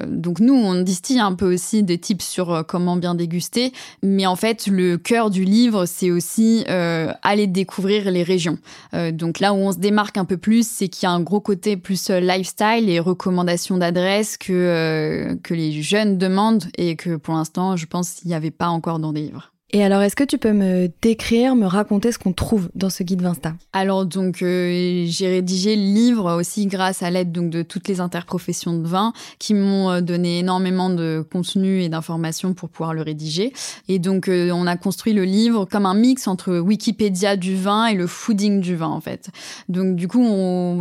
donc, 0.08 0.40
nous, 0.40 0.57
on 0.58 0.82
distille 0.82 1.20
un 1.20 1.34
peu 1.34 1.54
aussi 1.54 1.84
des 1.84 1.98
tips 1.98 2.26
sur 2.26 2.52
euh, 2.52 2.64
comment 2.64 2.96
bien 2.96 3.16
déguster, 3.16 3.74
mais 4.04 4.26
en 4.26 4.36
fait, 4.36 4.68
le 4.68 4.98
cœur 4.98 5.30
du 5.30 5.44
livre, 5.44 5.86
c'est 5.86 6.12
aussi 6.12 6.64
euh, 6.70 7.12
aller 7.24 7.48
découvrir 7.48 8.10
les 8.12 8.24
régions. 8.24 8.58
Euh, 8.94 9.12
donc 9.12 9.40
là 9.40 9.54
où 9.54 9.58
on 9.58 9.72
se 9.72 9.78
démarque 9.78 10.18
un 10.18 10.26
peu 10.26 10.38
plus, 10.38 10.68
c'est 10.68 10.88
qu'il 10.88 11.04
y 11.04 11.06
a 11.08 11.12
un 11.12 11.22
gros 11.22 11.42
côté 11.42 11.78
plus 11.78 12.10
lifestyle 12.10 12.90
et 12.90 13.00
recommandations 13.00 13.78
d'adresses 13.78 14.38
que, 14.38 15.38
que 15.44 15.54
les 15.54 15.82
jeunes 15.82 16.18
demandent 16.18 16.66
et 16.78 16.96
que 16.96 17.16
pour 17.16 17.34
l'instant, 17.36 17.76
je 17.76 17.86
pense 17.86 18.12
qu'il 18.12 18.30
n'y 18.30 18.36
avait 18.36 18.52
pas 18.52 18.68
encore 18.68 19.00
dans 19.00 19.14
des 19.14 19.22
livres. 19.22 19.52
Et 19.74 19.84
alors, 19.84 20.02
est-ce 20.02 20.16
que 20.16 20.24
tu 20.24 20.38
peux 20.38 20.54
me 20.54 20.90
décrire, 21.02 21.54
me 21.58 21.66
raconter 21.66 22.14
ce 22.14 22.18
qu'on 22.18 22.32
trouve 22.32 22.70
dans 22.74 22.90
ce 22.90 23.04
guide 23.04 23.22
Vinsta 23.22 23.54
Alors, 23.74 24.06
donc, 24.06 24.42
euh, 24.42 25.04
j'ai 25.08 25.28
rédigé 25.28 25.76
le 25.76 25.82
livre 25.82 26.38
aussi 26.40 26.68
grâce 26.68 27.04
à 27.04 27.10
l'aide 27.10 27.34
donc 27.34 27.50
de 27.50 27.64
toutes 27.64 27.90
les 27.90 28.00
interprofessions 28.00 28.80
de 28.80 28.88
vin 28.88 29.12
qui 29.40 29.54
m'ont 29.54 29.90
euh, 29.90 30.00
donné 30.00 30.40
énormément 30.40 30.90
de 30.90 31.22
contenu 31.34 31.82
et 31.82 31.90
d'informations 31.90 32.54
pour 32.54 32.70
pouvoir 32.70 32.94
le 32.94 33.02
rédiger. 33.02 33.52
Et 33.90 34.00
donc, 34.00 34.30
euh, 34.30 34.52
on 34.52 34.68
a 34.68 34.78
construit 34.78 35.12
le 35.12 35.26
livre 35.26 35.66
comme 35.66 35.86
un 35.86 35.96
mix 35.96 36.30
entre 36.30 36.60
Wikipédia 36.60 37.36
du 37.36 37.58
vin 37.58 37.88
et 37.88 37.94
le 37.94 38.08
fooding 38.08 38.62
du 38.62 38.78
vin, 38.78 38.88
en 38.88 39.02
fait. 39.02 39.32
Donc, 39.68 39.98
du 39.98 40.08
coup, 40.08 40.24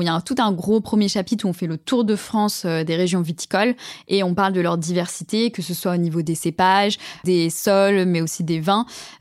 il 0.00 0.06
y 0.06 0.08
a 0.08 0.20
tout 0.20 0.36
un 0.38 0.52
gros 0.52 0.80
premier 0.80 1.08
chapitre 1.08 1.44
où 1.44 1.48
on 1.48 1.52
fait 1.52 1.66
le 1.66 1.76
tour 1.76 2.04
de 2.04 2.14
France 2.14 2.64
des 2.64 2.94
régions 2.94 3.20
viticoles 3.20 3.74
et 4.06 4.22
on 4.22 4.34
parle 4.34 4.52
de 4.52 4.60
leur 4.60 4.78
diversité, 4.78 5.50
que 5.50 5.60
ce 5.60 5.74
soit 5.74 5.94
au 5.94 5.98
niveau 5.98 6.22
des 6.22 6.36
cépages, 6.36 6.98
des 7.24 7.50
sols, 7.50 8.04
mais 8.04 8.20
aussi 8.20 8.44
des 8.44 8.60
vins 8.60 8.75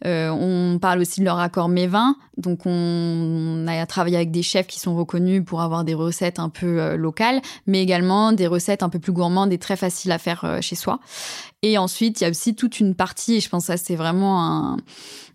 euh, 0.05 0.29
on 0.29 0.79
parle 0.79 0.99
aussi 0.99 1.19
de 1.19 1.25
leur 1.25 1.39
accord 1.39 1.69
vins 1.87 2.15
Donc, 2.37 2.65
on, 2.65 3.65
a 3.67 3.85
travaillé 3.85 4.17
avec 4.17 4.31
des 4.31 4.43
chefs 4.43 4.67
qui 4.67 4.79
sont 4.79 4.95
reconnus 4.95 5.43
pour 5.45 5.61
avoir 5.61 5.83
des 5.83 5.93
recettes 5.93 6.39
un 6.39 6.49
peu 6.49 6.79
euh, 6.81 6.97
locales, 6.97 7.41
mais 7.67 7.81
également 7.81 8.31
des 8.31 8.47
recettes 8.47 8.83
un 8.83 8.89
peu 8.89 8.99
plus 8.99 9.11
gourmandes 9.11 9.53
et 9.53 9.57
très 9.57 9.75
faciles 9.75 10.11
à 10.11 10.17
faire 10.17 10.43
euh, 10.43 10.61
chez 10.61 10.75
soi. 10.75 10.99
Et 11.61 11.77
ensuite, 11.77 12.21
il 12.21 12.25
y 12.25 12.27
a 12.27 12.29
aussi 12.29 12.53
toute 12.53 12.79
une 12.79 12.93
partie, 12.93 13.35
et 13.35 13.39
je 13.39 13.49
pense 13.49 13.63
que 13.63 13.67
ça 13.67 13.77
c'est 13.77 13.95
vraiment 13.95 14.43
un, 14.43 14.77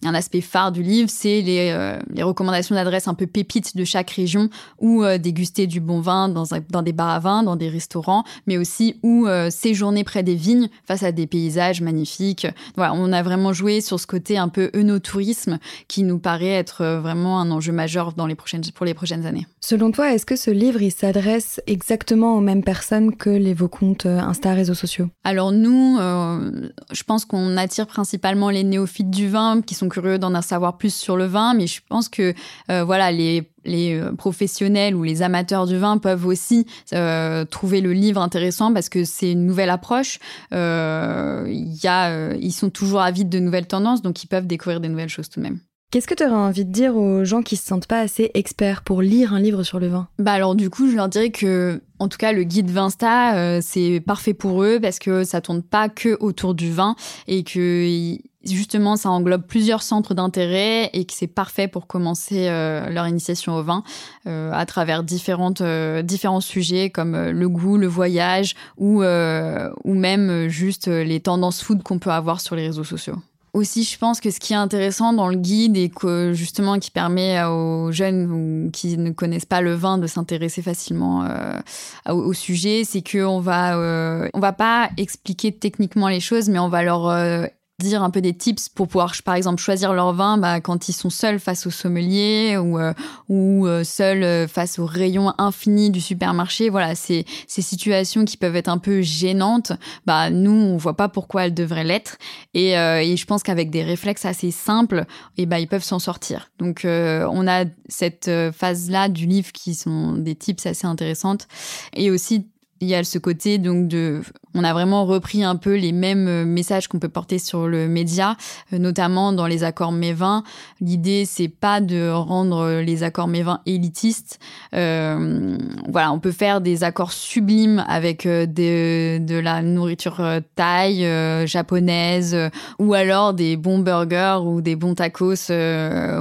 un, 0.04 0.14
aspect 0.14 0.40
phare 0.40 0.70
du 0.70 0.82
livre, 0.82 1.08
c'est 1.10 1.40
les, 1.40 1.70
euh, 1.74 1.98
les, 2.12 2.22
recommandations 2.22 2.74
d'adresses 2.76 3.08
un 3.08 3.14
peu 3.14 3.26
pépites 3.26 3.76
de 3.76 3.84
chaque 3.84 4.10
région, 4.10 4.48
ou 4.78 5.04
déguster 5.18 5.66
du 5.66 5.80
bon 5.80 6.00
vin 6.00 6.28
dans, 6.28 6.44
dans, 6.70 6.82
des 6.82 6.92
bars 6.92 7.10
à 7.10 7.18
vin, 7.18 7.42
dans 7.42 7.56
des 7.56 7.68
restaurants, 7.68 8.22
mais 8.46 8.58
aussi 8.58 9.00
où 9.02 9.26
séjourner 9.50 10.04
près 10.04 10.22
des 10.22 10.36
vignes 10.36 10.68
face 10.84 11.02
à 11.02 11.10
des 11.10 11.26
paysages 11.26 11.80
magnifiques. 11.80 12.46
Voilà, 12.76 12.94
on 12.94 13.12
a 13.12 13.22
vraiment 13.22 13.52
joué 13.52 13.80
sur 13.80 13.98
ce 13.98 14.06
côté 14.06 14.38
un 14.38 14.48
peu 14.48 14.70
œnotourisme 14.74 15.58
qui 15.88 16.04
nous 16.04 16.20
paraît 16.20 16.46
être 16.46 16.84
vraiment 16.98 17.40
un 17.40 17.50
enjeu 17.50 17.72
majeur 17.72 18.12
dans 18.12 18.26
les 18.26 18.34
prochaines, 18.34 18.62
pour 18.74 18.86
les 18.86 18.94
prochaines 18.94 19.26
années. 19.26 19.46
Selon 19.60 19.92
toi, 19.92 20.12
est-ce 20.12 20.26
que 20.26 20.36
ce 20.36 20.50
livre, 20.50 20.82
il 20.82 20.90
s'adresse 20.90 21.60
exactement 21.66 22.36
aux 22.36 22.40
mêmes 22.40 22.64
personnes 22.64 23.14
que 23.14 23.30
les 23.30 23.54
vos 23.54 23.68
comptes 23.68 24.06
Insta 24.06 24.54
réseaux 24.54 24.74
sociaux? 24.74 25.08
Alors 25.22 25.52
nous, 25.52 25.98
je 25.98 27.02
pense 27.04 27.24
qu'on 27.24 27.56
attire 27.56 27.86
principalement 27.86 28.50
les 28.50 28.64
néophytes 28.64 29.10
du 29.10 29.28
vin 29.28 29.60
qui 29.62 29.74
sont 29.74 29.88
curieux 29.88 30.18
d'en 30.18 30.34
savoir 30.42 30.78
plus 30.78 30.94
sur 30.94 31.16
le 31.16 31.26
vin, 31.26 31.54
mais 31.54 31.66
je 31.66 31.80
pense 31.88 32.08
que 32.08 32.34
euh, 32.70 32.84
voilà 32.84 33.12
les 33.12 33.50
les 33.66 33.94
euh, 33.94 34.12
professionnels 34.12 34.94
ou 34.94 35.02
les 35.02 35.20
amateurs 35.20 35.66
du 35.66 35.76
vin 35.76 35.98
peuvent 35.98 36.24
aussi 36.24 36.66
euh, 36.94 37.44
trouver 37.44 37.82
le 37.82 37.92
livre 37.92 38.22
intéressant 38.22 38.72
parce 38.72 38.88
que 38.88 39.04
c'est 39.04 39.32
une 39.32 39.44
nouvelle 39.44 39.68
approche. 39.68 40.18
Il 40.50 41.78
y 41.82 41.86
a, 41.86 42.34
ils 42.36 42.52
sont 42.52 42.70
toujours 42.70 43.02
avides 43.02 43.28
de 43.28 43.38
nouvelles 43.38 43.66
tendances, 43.66 44.00
donc 44.00 44.22
ils 44.24 44.28
peuvent 44.28 44.46
découvrir 44.46 44.80
des 44.80 44.88
nouvelles 44.88 45.10
choses 45.10 45.28
tout 45.28 45.40
de 45.40 45.44
même. 45.44 45.60
Qu'est-ce 45.90 46.06
que 46.06 46.14
tu 46.14 46.22
aurais 46.22 46.34
envie 46.34 46.64
de 46.64 46.70
dire 46.70 46.94
aux 46.94 47.24
gens 47.24 47.42
qui 47.42 47.56
se 47.56 47.66
sentent 47.66 47.88
pas 47.88 47.98
assez 47.98 48.30
experts 48.34 48.82
pour 48.82 49.02
lire 49.02 49.34
un 49.34 49.40
livre 49.40 49.64
sur 49.64 49.80
le 49.80 49.88
vin? 49.88 50.06
Bah 50.20 50.30
alors 50.30 50.54
du 50.54 50.70
coup, 50.70 50.88
je 50.88 50.94
leur 50.94 51.08
dirais 51.08 51.30
que 51.30 51.82
en 51.98 52.06
tout 52.06 52.16
cas 52.16 52.30
le 52.30 52.44
guide 52.44 52.70
Vinsta 52.70 53.34
euh, 53.34 53.58
c'est 53.60 53.98
parfait 53.98 54.32
pour 54.32 54.62
eux 54.62 54.78
parce 54.80 55.00
que 55.00 55.24
ça 55.24 55.40
tourne 55.40 55.64
pas 55.64 55.88
que 55.88 56.16
autour 56.20 56.54
du 56.54 56.70
vin 56.70 56.94
et 57.26 57.42
que 57.42 58.16
justement 58.44 58.94
ça 58.94 59.10
englobe 59.10 59.42
plusieurs 59.48 59.82
centres 59.82 60.14
d'intérêt 60.14 60.90
et 60.92 61.06
que 61.06 61.12
c'est 61.12 61.26
parfait 61.26 61.66
pour 61.66 61.88
commencer 61.88 62.46
euh, 62.46 62.88
leur 62.88 63.08
initiation 63.08 63.56
au 63.56 63.64
vin 63.64 63.82
euh, 64.28 64.52
à 64.52 64.66
travers 64.66 65.02
différentes 65.02 65.60
différents 66.04 66.40
sujets 66.40 66.90
comme 66.90 67.16
le 67.20 67.48
goût, 67.48 67.78
le 67.78 67.88
voyage 67.88 68.54
ou 68.76 69.02
ou 69.02 69.94
même 69.94 70.46
juste 70.46 70.86
les 70.86 71.18
tendances 71.18 71.64
food 71.64 71.82
qu'on 71.82 71.98
peut 71.98 72.10
avoir 72.10 72.40
sur 72.40 72.54
les 72.54 72.68
réseaux 72.68 72.84
sociaux. 72.84 73.16
Aussi, 73.52 73.82
je 73.82 73.98
pense 73.98 74.20
que 74.20 74.30
ce 74.30 74.38
qui 74.38 74.52
est 74.52 74.56
intéressant 74.56 75.12
dans 75.12 75.26
le 75.26 75.36
guide 75.36 75.76
et 75.76 75.88
que 75.88 76.32
justement 76.32 76.78
qui 76.78 76.92
permet 76.92 77.42
aux 77.44 77.90
jeunes 77.90 78.70
qui 78.72 78.96
ne 78.96 79.10
connaissent 79.10 79.44
pas 79.44 79.60
le 79.60 79.74
vin 79.74 79.98
de 79.98 80.06
s'intéresser 80.06 80.62
facilement 80.62 81.24
euh, 81.24 81.60
au, 82.08 82.32
sujet, 82.32 82.82
c'est 82.84 83.02
qu'on 83.02 83.40
va 83.40 83.76
euh, 83.76 84.28
on 84.34 84.40
va 84.40 84.52
pas 84.52 84.90
expliquer 84.96 85.50
techniquement 85.50 86.08
les 86.08 86.20
choses, 86.20 86.48
mais 86.48 86.60
on 86.60 86.68
va 86.68 86.84
leur 86.84 87.08
euh, 87.08 87.46
dire 87.80 88.02
un 88.02 88.10
peu 88.10 88.20
des 88.20 88.34
tips 88.34 88.68
pour 88.68 88.86
pouvoir, 88.86 89.12
par 89.24 89.34
exemple, 89.34 89.60
choisir 89.60 89.92
leur 89.92 90.12
vin 90.12 90.38
bah, 90.38 90.60
quand 90.60 90.88
ils 90.88 90.92
sont 90.92 91.10
seuls 91.10 91.40
face 91.40 91.66
au 91.66 91.70
sommelier 91.70 92.56
ou, 92.56 92.78
euh, 92.78 92.92
ou 93.28 93.66
euh, 93.66 93.82
seuls 93.84 94.22
euh, 94.22 94.46
face 94.46 94.78
au 94.78 94.86
rayon 94.86 95.32
infini 95.38 95.90
du 95.90 96.00
supermarché. 96.00 96.68
Voilà, 96.68 96.94
c'est 96.94 97.24
ces 97.46 97.62
situations 97.62 98.24
qui 98.24 98.36
peuvent 98.36 98.56
être 98.56 98.68
un 98.68 98.78
peu 98.78 99.00
gênantes. 99.00 99.72
Bah, 100.06 100.30
nous, 100.30 100.52
on 100.52 100.76
voit 100.76 100.96
pas 100.96 101.08
pourquoi 101.08 101.46
elles 101.46 101.54
devraient 101.54 101.84
l'être. 101.84 102.18
Et, 102.54 102.70
et, 102.70 103.16
je 103.16 103.26
pense 103.26 103.42
qu'avec 103.42 103.70
des 103.70 103.82
réflexes 103.82 104.24
assez 104.24 104.50
simples, 104.50 105.06
et 105.36 105.42
eh 105.42 105.46
bah, 105.46 105.60
ils 105.60 105.68
peuvent 105.68 105.84
s'en 105.84 105.98
sortir. 105.98 106.50
Donc, 106.58 106.82
on 106.84 107.48
a 107.48 107.64
cette 107.88 108.30
phase-là 108.52 109.08
du 109.08 109.26
livre 109.26 109.52
qui 109.52 109.74
sont 109.74 110.12
des 110.12 110.34
tips 110.34 110.66
assez 110.66 110.86
intéressantes. 110.86 111.48
Et 111.94 112.10
aussi, 112.10 112.46
il 112.80 112.88
y 112.88 112.94
a 112.94 113.04
ce 113.04 113.18
côté 113.18 113.58
donc 113.58 113.88
de 113.88 114.22
On 114.54 114.64
a 114.64 114.72
vraiment 114.72 115.04
repris 115.04 115.44
un 115.44 115.56
peu 115.56 115.76
les 115.76 115.92
mêmes 115.92 116.44
messages 116.44 116.88
qu'on 116.88 116.98
peut 116.98 117.08
porter 117.08 117.38
sur 117.38 117.68
le 117.68 117.88
média, 117.88 118.36
notamment 118.72 119.32
dans 119.32 119.46
les 119.46 119.64
accords 119.64 119.92
Mévin. 119.92 120.42
L'idée, 120.80 121.24
c'est 121.24 121.48
pas 121.48 121.80
de 121.80 122.10
rendre 122.10 122.80
les 122.80 123.02
accords 123.02 123.28
Mévin 123.28 123.60
élitistes. 123.66 124.38
voilà, 124.72 126.12
on 126.12 126.18
peut 126.18 126.32
faire 126.32 126.60
des 126.60 126.84
accords 126.84 127.12
sublimes 127.12 127.84
avec 127.88 128.26
de 128.26 129.38
la 129.38 129.62
nourriture 129.62 130.22
thaï, 130.56 131.06
japonaise, 131.46 132.36
ou 132.78 132.94
alors 132.94 133.34
des 133.34 133.56
bons 133.56 133.78
burgers 133.78 134.38
ou 134.44 134.60
des 134.60 134.76
bons 134.76 134.94
tacos 134.94 135.46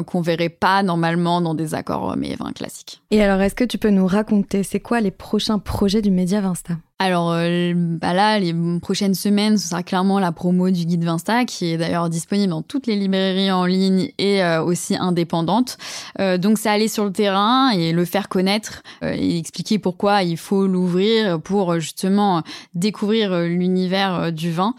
qu'on 0.05 0.21
verrait 0.21 0.49
pas 0.49 0.83
normalement 0.83 1.41
dans 1.41 1.55
des 1.55 1.73
accords 1.73 2.15
Mévin 2.15 2.51
classiques. 2.51 3.01
Et 3.11 3.23
alors, 3.23 3.41
est-ce 3.41 3.55
que 3.55 3.63
tu 3.63 3.77
peux 3.77 3.89
nous 3.89 4.07
raconter, 4.07 4.63
c'est 4.63 4.79
quoi 4.79 5.01
les 5.01 5.11
prochains 5.11 5.59
projets 5.59 6.01
du 6.01 6.11
Média 6.11 6.41
Vinsta 6.41 6.75
alors 7.01 7.31
euh, 7.31 7.71
bah 7.75 8.13
là, 8.13 8.39
les 8.39 8.53
prochaines 8.81 9.13
semaines, 9.13 9.57
ce 9.57 9.69
sera 9.69 9.83
clairement 9.83 10.19
la 10.19 10.33
promo 10.33 10.69
du 10.69 10.85
guide 10.85 11.05
Vinsta, 11.05 11.45
qui 11.45 11.71
est 11.71 11.77
d'ailleurs 11.77 12.09
disponible 12.09 12.49
dans 12.49 12.61
toutes 12.61 12.87
les 12.87 12.97
librairies 12.97 13.51
en 13.51 13.65
ligne 13.65 14.11
et 14.17 14.43
euh, 14.43 14.61
aussi 14.61 14.97
indépendantes. 14.97 15.77
Euh, 16.19 16.37
donc 16.37 16.57
c'est 16.57 16.67
aller 16.67 16.89
sur 16.89 17.05
le 17.05 17.13
terrain 17.13 17.69
et 17.69 17.93
le 17.93 18.03
faire 18.03 18.27
connaître 18.27 18.83
et 19.01 19.37
expliquer 19.37 19.79
pourquoi 19.79 20.23
il 20.23 20.35
faut 20.35 20.67
l'ouvrir 20.67 21.39
pour 21.39 21.79
justement 21.79 22.43
découvrir 22.73 23.39
l'univers 23.43 24.33
du 24.33 24.51
vin. 24.51 24.75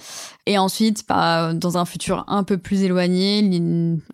Et 0.46 0.58
ensuite, 0.58 1.04
bah, 1.08 1.52
dans 1.54 1.78
un 1.78 1.84
futur 1.84 2.24
un 2.28 2.42
peu 2.44 2.58
plus 2.58 2.82
éloigné, 2.82 3.42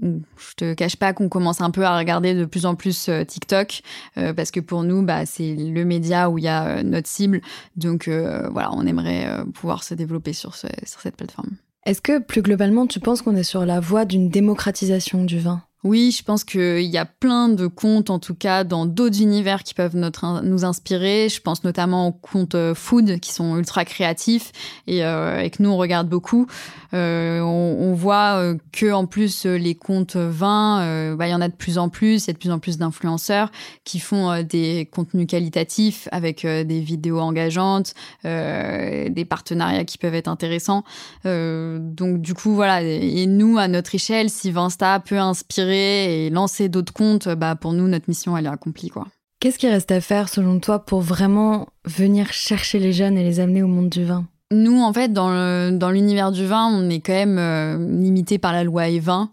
je 0.01 0.55
te 0.57 0.75
cache 0.75 0.97
pas 0.97 1.13
qu'on 1.13 1.29
commence 1.29 1.61
un 1.61 1.71
peu 1.71 1.85
à 1.85 1.97
regarder 1.97 2.35
de 2.35 2.45
plus 2.45 2.67
en 2.67 2.75
plus 2.75 3.11
TikTok, 3.27 3.83
parce 4.15 4.51
que 4.51 4.61
pour 4.61 4.83
nous, 4.83 5.03
bah, 5.03 5.25
c'est 5.27 5.55
le 5.55 5.85
média 5.85 6.29
où 6.31 6.39
il 6.39 6.45
y 6.45 6.49
a 6.49 6.83
notre 6.83 7.09
cible. 7.09 7.41
Donc 7.77 8.09
euh, 8.09 8.49
voilà, 8.51 8.71
on 8.73 8.87
aimerait 8.87 9.27
euh, 9.27 9.45
pouvoir 9.45 9.83
se 9.83 9.95
développer 9.95 10.33
sur 10.33 10.55
cette 10.55 11.17
plateforme. 11.17 11.51
Est-ce 11.85 12.01
que 12.01 12.19
plus 12.19 12.43
globalement, 12.43 12.87
tu 12.87 13.01
penses 13.01 13.23
qu'on 13.23 13.37
est 13.37 13.45
sur 13.45 13.65
la 13.65 13.81
voie 13.81 14.05
d'une 14.05 14.29
démocratisation 14.29 15.25
du 15.25 15.39
vin? 15.39 15.63
Oui, 15.87 16.11
je 16.11 16.25
pense 16.25 16.43
qu'il 16.43 16.83
y 16.83 16.99
a 16.99 17.05
plein 17.05 17.49
de 17.49 17.69
contes, 17.69 18.11
en 18.11 18.19
tout 18.19 18.35
cas, 18.35 18.65
dans 18.65 18.87
d'autres 18.87 19.21
univers 19.23 19.63
qui 19.63 19.73
peuvent 19.73 19.97
nous 19.97 20.65
inspirer. 20.65 21.29
Je 21.29 21.41
pense 21.41 21.63
notamment 21.63 22.09
aux 22.09 22.13
contes 22.13 22.57
euh, 22.57 22.75
food 22.75 23.21
qui 23.21 23.33
sont 23.33 23.57
ultra 23.57 23.85
créatifs 23.85 24.51
et, 24.89 25.05
euh, 25.05 25.49
que 25.49 25.63
nous, 25.63 25.71
on 25.71 25.77
regarde 25.77 26.09
beaucoup. 26.09 26.47
Euh, 26.93 27.41
on, 27.41 27.77
on, 27.81 27.95
voit 27.95 28.39
euh, 28.39 28.57
que 28.73 28.93
en 28.93 29.07
plus, 29.07 29.47
les 29.47 29.75
contes 29.77 30.17
vins, 30.17 31.15
bah, 31.15 31.29
il 31.29 31.31
y 31.31 31.35
en 31.35 31.41
a 31.41 31.49
de 31.49 31.55
plus 31.55 31.79
en 31.79 31.89
plus. 31.89 32.25
Il 32.25 32.29
y 32.29 32.31
a 32.31 32.33
de 32.33 32.39
plus 32.39 32.51
en 32.51 32.59
plus 32.59 32.79
d'influenceurs 32.79 33.51
qui 33.85 34.01
font 34.01 34.43
des 34.43 34.89
contenus 34.91 35.27
qualitatifs 35.29 36.09
avec 36.11 36.45
des 36.45 36.81
vidéos 36.81 37.21
engageantes, 37.21 37.95
des 38.25 39.27
partenariats 39.29 39.85
qui 39.85 39.99
peuvent 39.99 40.15
être 40.15 40.29
intéressants. 40.29 40.83
donc, 41.25 42.21
du 42.21 42.35
coup, 42.35 42.55
voilà. 42.55 42.83
Et 42.83 43.27
nous, 43.27 43.59
à 43.59 43.69
notre 43.69 43.95
échelle, 43.95 44.31
si 44.31 44.51
Vinsta 44.51 45.01
peut 45.01 45.19
inspirer 45.19 45.76
et 45.77 46.31
lancer 46.31 46.69
d'autres 46.69 46.93
comptes, 46.93 47.29
bah 47.29 47.57
pour 47.57 47.73
nous, 47.73 47.89
notre 47.89 48.09
mission, 48.09 48.37
elle 48.37 48.47
est 48.47 48.51
accomplie. 48.51 48.89
quoi. 48.89 49.07
Qu'est-ce 49.41 49.59
qui 49.59 49.69
reste 49.69 49.93
à 49.93 50.01
faire 50.01 50.29
selon 50.29 50.61
toi 50.61 50.85
pour 50.85 51.01
vraiment 51.03 51.69
venir 51.85 52.33
chercher 52.33 52.79
les 52.79 52.93
jeunes 52.93 53.19
et 53.19 53.23
les 53.23 53.39
amener 53.39 53.63
au 53.63 53.69
monde 53.69 53.91
du 53.91 54.05
vin? 54.05 54.27
Nous, 54.53 54.81
en 54.81 54.93
fait, 54.93 55.13
dans 55.13 55.91
l'univers 55.91 56.31
du 56.31 56.47
vin, 56.47 56.69
on 56.69 56.89
est 56.89 57.01
quand 57.01 57.13
même 57.13 57.37
euh, 57.37 57.79
limité 57.79 58.39
par 58.39 58.53
la 58.53 58.63
loi 58.63 58.85
E20. 58.85 59.27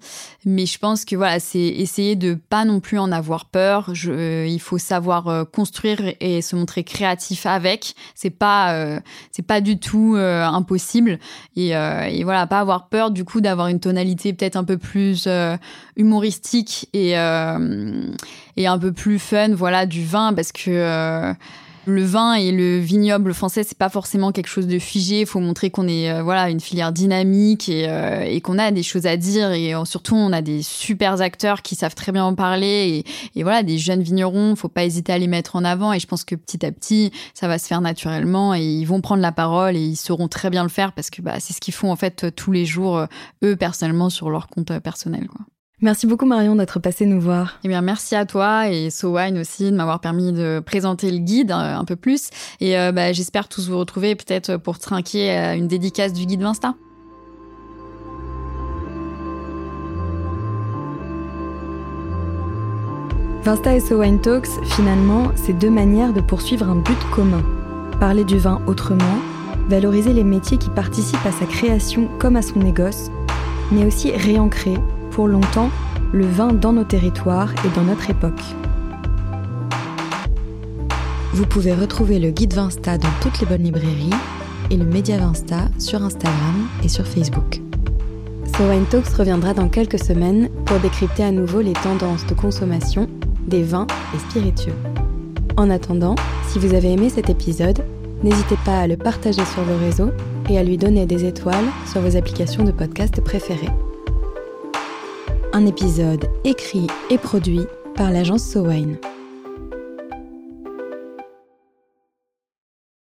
Mais 0.46 0.66
je 0.66 0.80
pense 0.80 1.06
que 1.06 1.16
voilà, 1.16 1.40
c'est 1.40 1.60
essayer 1.60 2.16
de 2.16 2.34
pas 2.34 2.66
non 2.66 2.80
plus 2.80 2.98
en 2.98 3.12
avoir 3.12 3.46
peur. 3.46 3.94
Je, 3.94 4.12
euh, 4.12 4.48
il 4.48 4.60
faut 4.60 4.80
savoir 4.80 5.28
euh, 5.28 5.44
construire 5.46 6.00
et 6.20 6.42
se 6.42 6.56
montrer 6.56 6.84
créatif 6.84 7.46
avec. 7.46 7.94
C'est 8.16 8.32
pas, 8.32 8.76
c'est 9.32 9.46
pas 9.46 9.62
du 9.62 9.78
tout 9.78 10.16
impossible. 10.18 11.20
Et, 11.56 11.70
et, 11.70 12.24
voilà, 12.24 12.48
pas 12.48 12.60
avoir 12.60 12.88
peur 12.88 13.12
du 13.12 13.24
coup 13.24 13.40
d'avoir 13.40 13.68
une 13.68 13.80
tonalité 13.80 14.34
peut-être 14.34 14.56
un 14.56 14.64
peu 14.64 14.78
plus 14.78 15.28
humoristique 15.96 16.90
et, 16.94 17.12
et 17.12 18.68
un 18.68 18.80
peu 18.80 18.92
plus 18.92 19.20
fun, 19.20 19.54
voilà, 19.54 19.86
du 19.86 20.04
vin, 20.04 20.34
parce 20.34 20.52
que 20.52 21.34
le 21.86 22.04
vin 22.04 22.34
et 22.34 22.52
le 22.52 22.78
vignoble 22.78 23.34
français, 23.34 23.64
c'est 23.64 23.78
pas 23.78 23.90
forcément 23.90 24.32
quelque 24.32 24.48
chose 24.48 24.68
de 24.68 24.80
figé. 24.80 25.22
Il 25.22 25.26
faut 25.26 25.40
montrer 25.40 25.70
qu'on 25.70 25.88
est 25.88 26.12
euh, 26.12 26.24
voilà 26.24 26.50
une 26.50 26.60
filière 26.60 26.92
dynamique 26.92 27.70
et, 27.70 27.88
euh, 27.90 28.22
et 28.22 28.42
qu'on 28.42 28.58
a 28.58 28.72
des 28.72 28.84
choses 28.84 29.06
à 29.06 29.18
dire. 29.18 29.52
Et 29.52 29.76
euh, 29.76 29.86
surtout, 29.86 30.16
on 30.16 30.32
a 30.32 30.42
des 30.42 30.62
super 30.62 31.22
acteurs 31.22 31.62
qui 31.62 31.76
savent 31.76 31.96
très 31.96 32.12
bien 32.12 32.24
en 32.24 32.36
parler. 32.36 33.04
Et, 33.36 33.40
et, 33.40 33.44
voilà, 33.44 33.64
des 33.64 33.78
jeunes 33.78 34.02
vignerons, 34.02 34.56
faut 34.56 34.70
pas 34.70 34.86
hésiter 34.86 35.12
à 35.14 35.18
les 35.18 35.28
mettre 35.28 35.56
en 35.56 35.64
avant. 35.64 35.94
Et 35.94 36.00
je 36.00 36.08
pense 36.08 36.24
que 36.24 36.36
petit 36.36 36.66
à 36.66 36.72
petit, 36.72 37.12
ça 37.34 37.48
va 37.48 37.58
se 37.58 37.68
faire 37.68 37.82
naturellement. 37.82 38.54
Et 38.54 38.64
ils 38.64 38.86
vont 38.86 39.02
prendre 39.02 39.22
la 39.22 39.32
parole 39.32 39.76
et 39.76 39.82
ils 39.82 39.98
sauront 39.98 40.28
très 40.28 40.50
bien 40.50 40.64
le 40.64 40.70
faire 40.70 40.94
parce 40.94 41.10
que 41.10 41.22
bah, 41.22 41.40
c'est 41.40 41.54
ce 41.54 41.60
qu'ils 41.60 41.74
font 41.74 41.92
en 41.92 41.96
fait 41.96 42.34
tous 42.36 42.52
les 42.52 42.66
jours, 42.66 43.06
eux 43.44 43.56
personnellement, 43.56 44.10
sur 44.10 44.30
leur 44.30 44.48
compte 44.48 44.78
personnel. 44.80 45.28
Quoi. 45.28 45.46
Merci 45.84 46.08
beaucoup 46.08 46.26
Marion 46.26 46.56
d'être 46.56 46.80
passée 46.80 47.06
nous 47.06 47.20
voir. 47.20 47.60
Eh 47.66 47.68
bien 47.68 47.82
merci 47.82 48.16
à 48.16 48.26
toi 48.26 48.70
et 48.70 48.90
SoWine 48.90 49.38
aussi 49.38 49.70
de 49.70 49.76
m'avoir 49.76 50.00
permis 50.00 50.32
de 50.32 50.62
présenter 50.66 51.12
le 51.12 51.18
guide 51.18 51.52
euh, 51.52 51.76
un 51.76 51.84
peu 51.84 51.98
plus. 51.98 52.30
Et 52.62 52.80
euh, 52.80 52.94
bah, 52.94 53.12
j'espère 53.12 53.50
tous 53.50 53.68
vous 53.68 53.78
retrouver 53.78 54.16
peut-être 54.16 54.56
pour 54.56 54.80
trinquer 54.80 55.32
à 55.32 55.56
une 55.56 55.68
dédicace 55.68 56.14
du 56.14 56.26
guide 56.26 56.42
Vinsta. 56.42 56.76
Vinsta 63.44 63.76
et 63.76 63.82
SoWine 63.82 64.22
Talks, 64.22 64.48
finalement, 64.64 65.34
c'est 65.36 65.52
deux 65.52 65.70
manières 65.70 66.14
de 66.14 66.22
poursuivre 66.22 66.70
un 66.70 66.78
but 66.78 67.00
commun. 67.14 67.44
Parler 68.00 68.24
du 68.24 68.38
vin 68.38 68.62
autrement, 68.68 69.20
valoriser 69.68 70.14
les 70.14 70.24
métiers 70.24 70.58
qui 70.58 70.70
participent 70.70 71.26
à 71.26 71.34
sa 71.34 71.46
création 71.46 72.08
comme 72.20 72.38
à 72.38 72.42
son 72.42 72.60
négoce, 72.60 73.12
mais 73.74 73.86
aussi 73.86 74.12
réancrer 74.12 74.78
pour 75.14 75.28
longtemps 75.28 75.70
le 76.12 76.26
vin 76.26 76.54
dans 76.54 76.74
nos 76.74 76.84
territoires 76.84 77.54
et 77.66 77.76
dans 77.76 77.84
notre 77.84 78.10
époque. 78.10 78.42
Vous 81.34 81.46
pouvez 81.46 81.74
retrouver 81.74 82.20
le 82.20 82.32
guide 82.32 82.54
Vinsta 82.54 82.98
dans 82.98 83.10
toutes 83.22 83.40
les 83.40 83.46
bonnes 83.46 83.64
librairies 83.64 84.10
et 84.72 84.78
le 84.78 84.86
Média 84.86 85.18
Vinsta 85.18 85.70
sur 85.78 86.02
Instagram 86.02 86.68
et 86.84 86.88
sur 86.88 87.06
Facebook. 87.06 87.62
So 88.58 88.64
Wine 88.70 88.86
Talks 88.86 89.10
reviendra 89.10 89.54
dans 89.54 89.68
quelques 89.68 90.04
semaines 90.04 90.50
pour 90.66 90.80
décrypter 90.80 91.24
à 91.24 91.32
nouveau 91.32 91.62
les 91.62 91.74
tendances 91.74 92.26
de 92.26 92.34
consommation 92.34 93.08
des 93.48 93.64
vins 93.64 93.88
et 94.16 94.20
spiritueux. 94.20 94.76
En 95.58 95.70
attendant, 95.70 96.16
si 96.48 96.58
vous 96.58 96.74
avez 96.74 96.92
aimé 96.92 97.10
cet 97.10 97.30
épisode, 97.30 97.84
n'hésitez 98.24 98.58
pas 98.66 98.80
à 98.80 98.88
le 98.88 98.98
partager 98.98 99.46
sur 99.46 99.64
vos 99.64 99.78
réseaux 99.78 100.12
et 100.50 100.58
à 100.58 100.64
lui 100.64 100.78
donner 100.78 101.06
des 101.06 101.26
étoiles 101.26 101.70
sur 101.86 102.02
vos 102.02 102.16
applications 102.16 102.64
de 102.64 102.72
podcast 102.72 103.22
préférées 103.22 103.70
un 105.54 105.68
épisode 105.68 106.30
écrit 106.44 106.88
et 107.10 107.18
produit 107.18 107.68
par 107.96 108.12
l'agence 108.12 108.44
SoWine. 108.44 108.98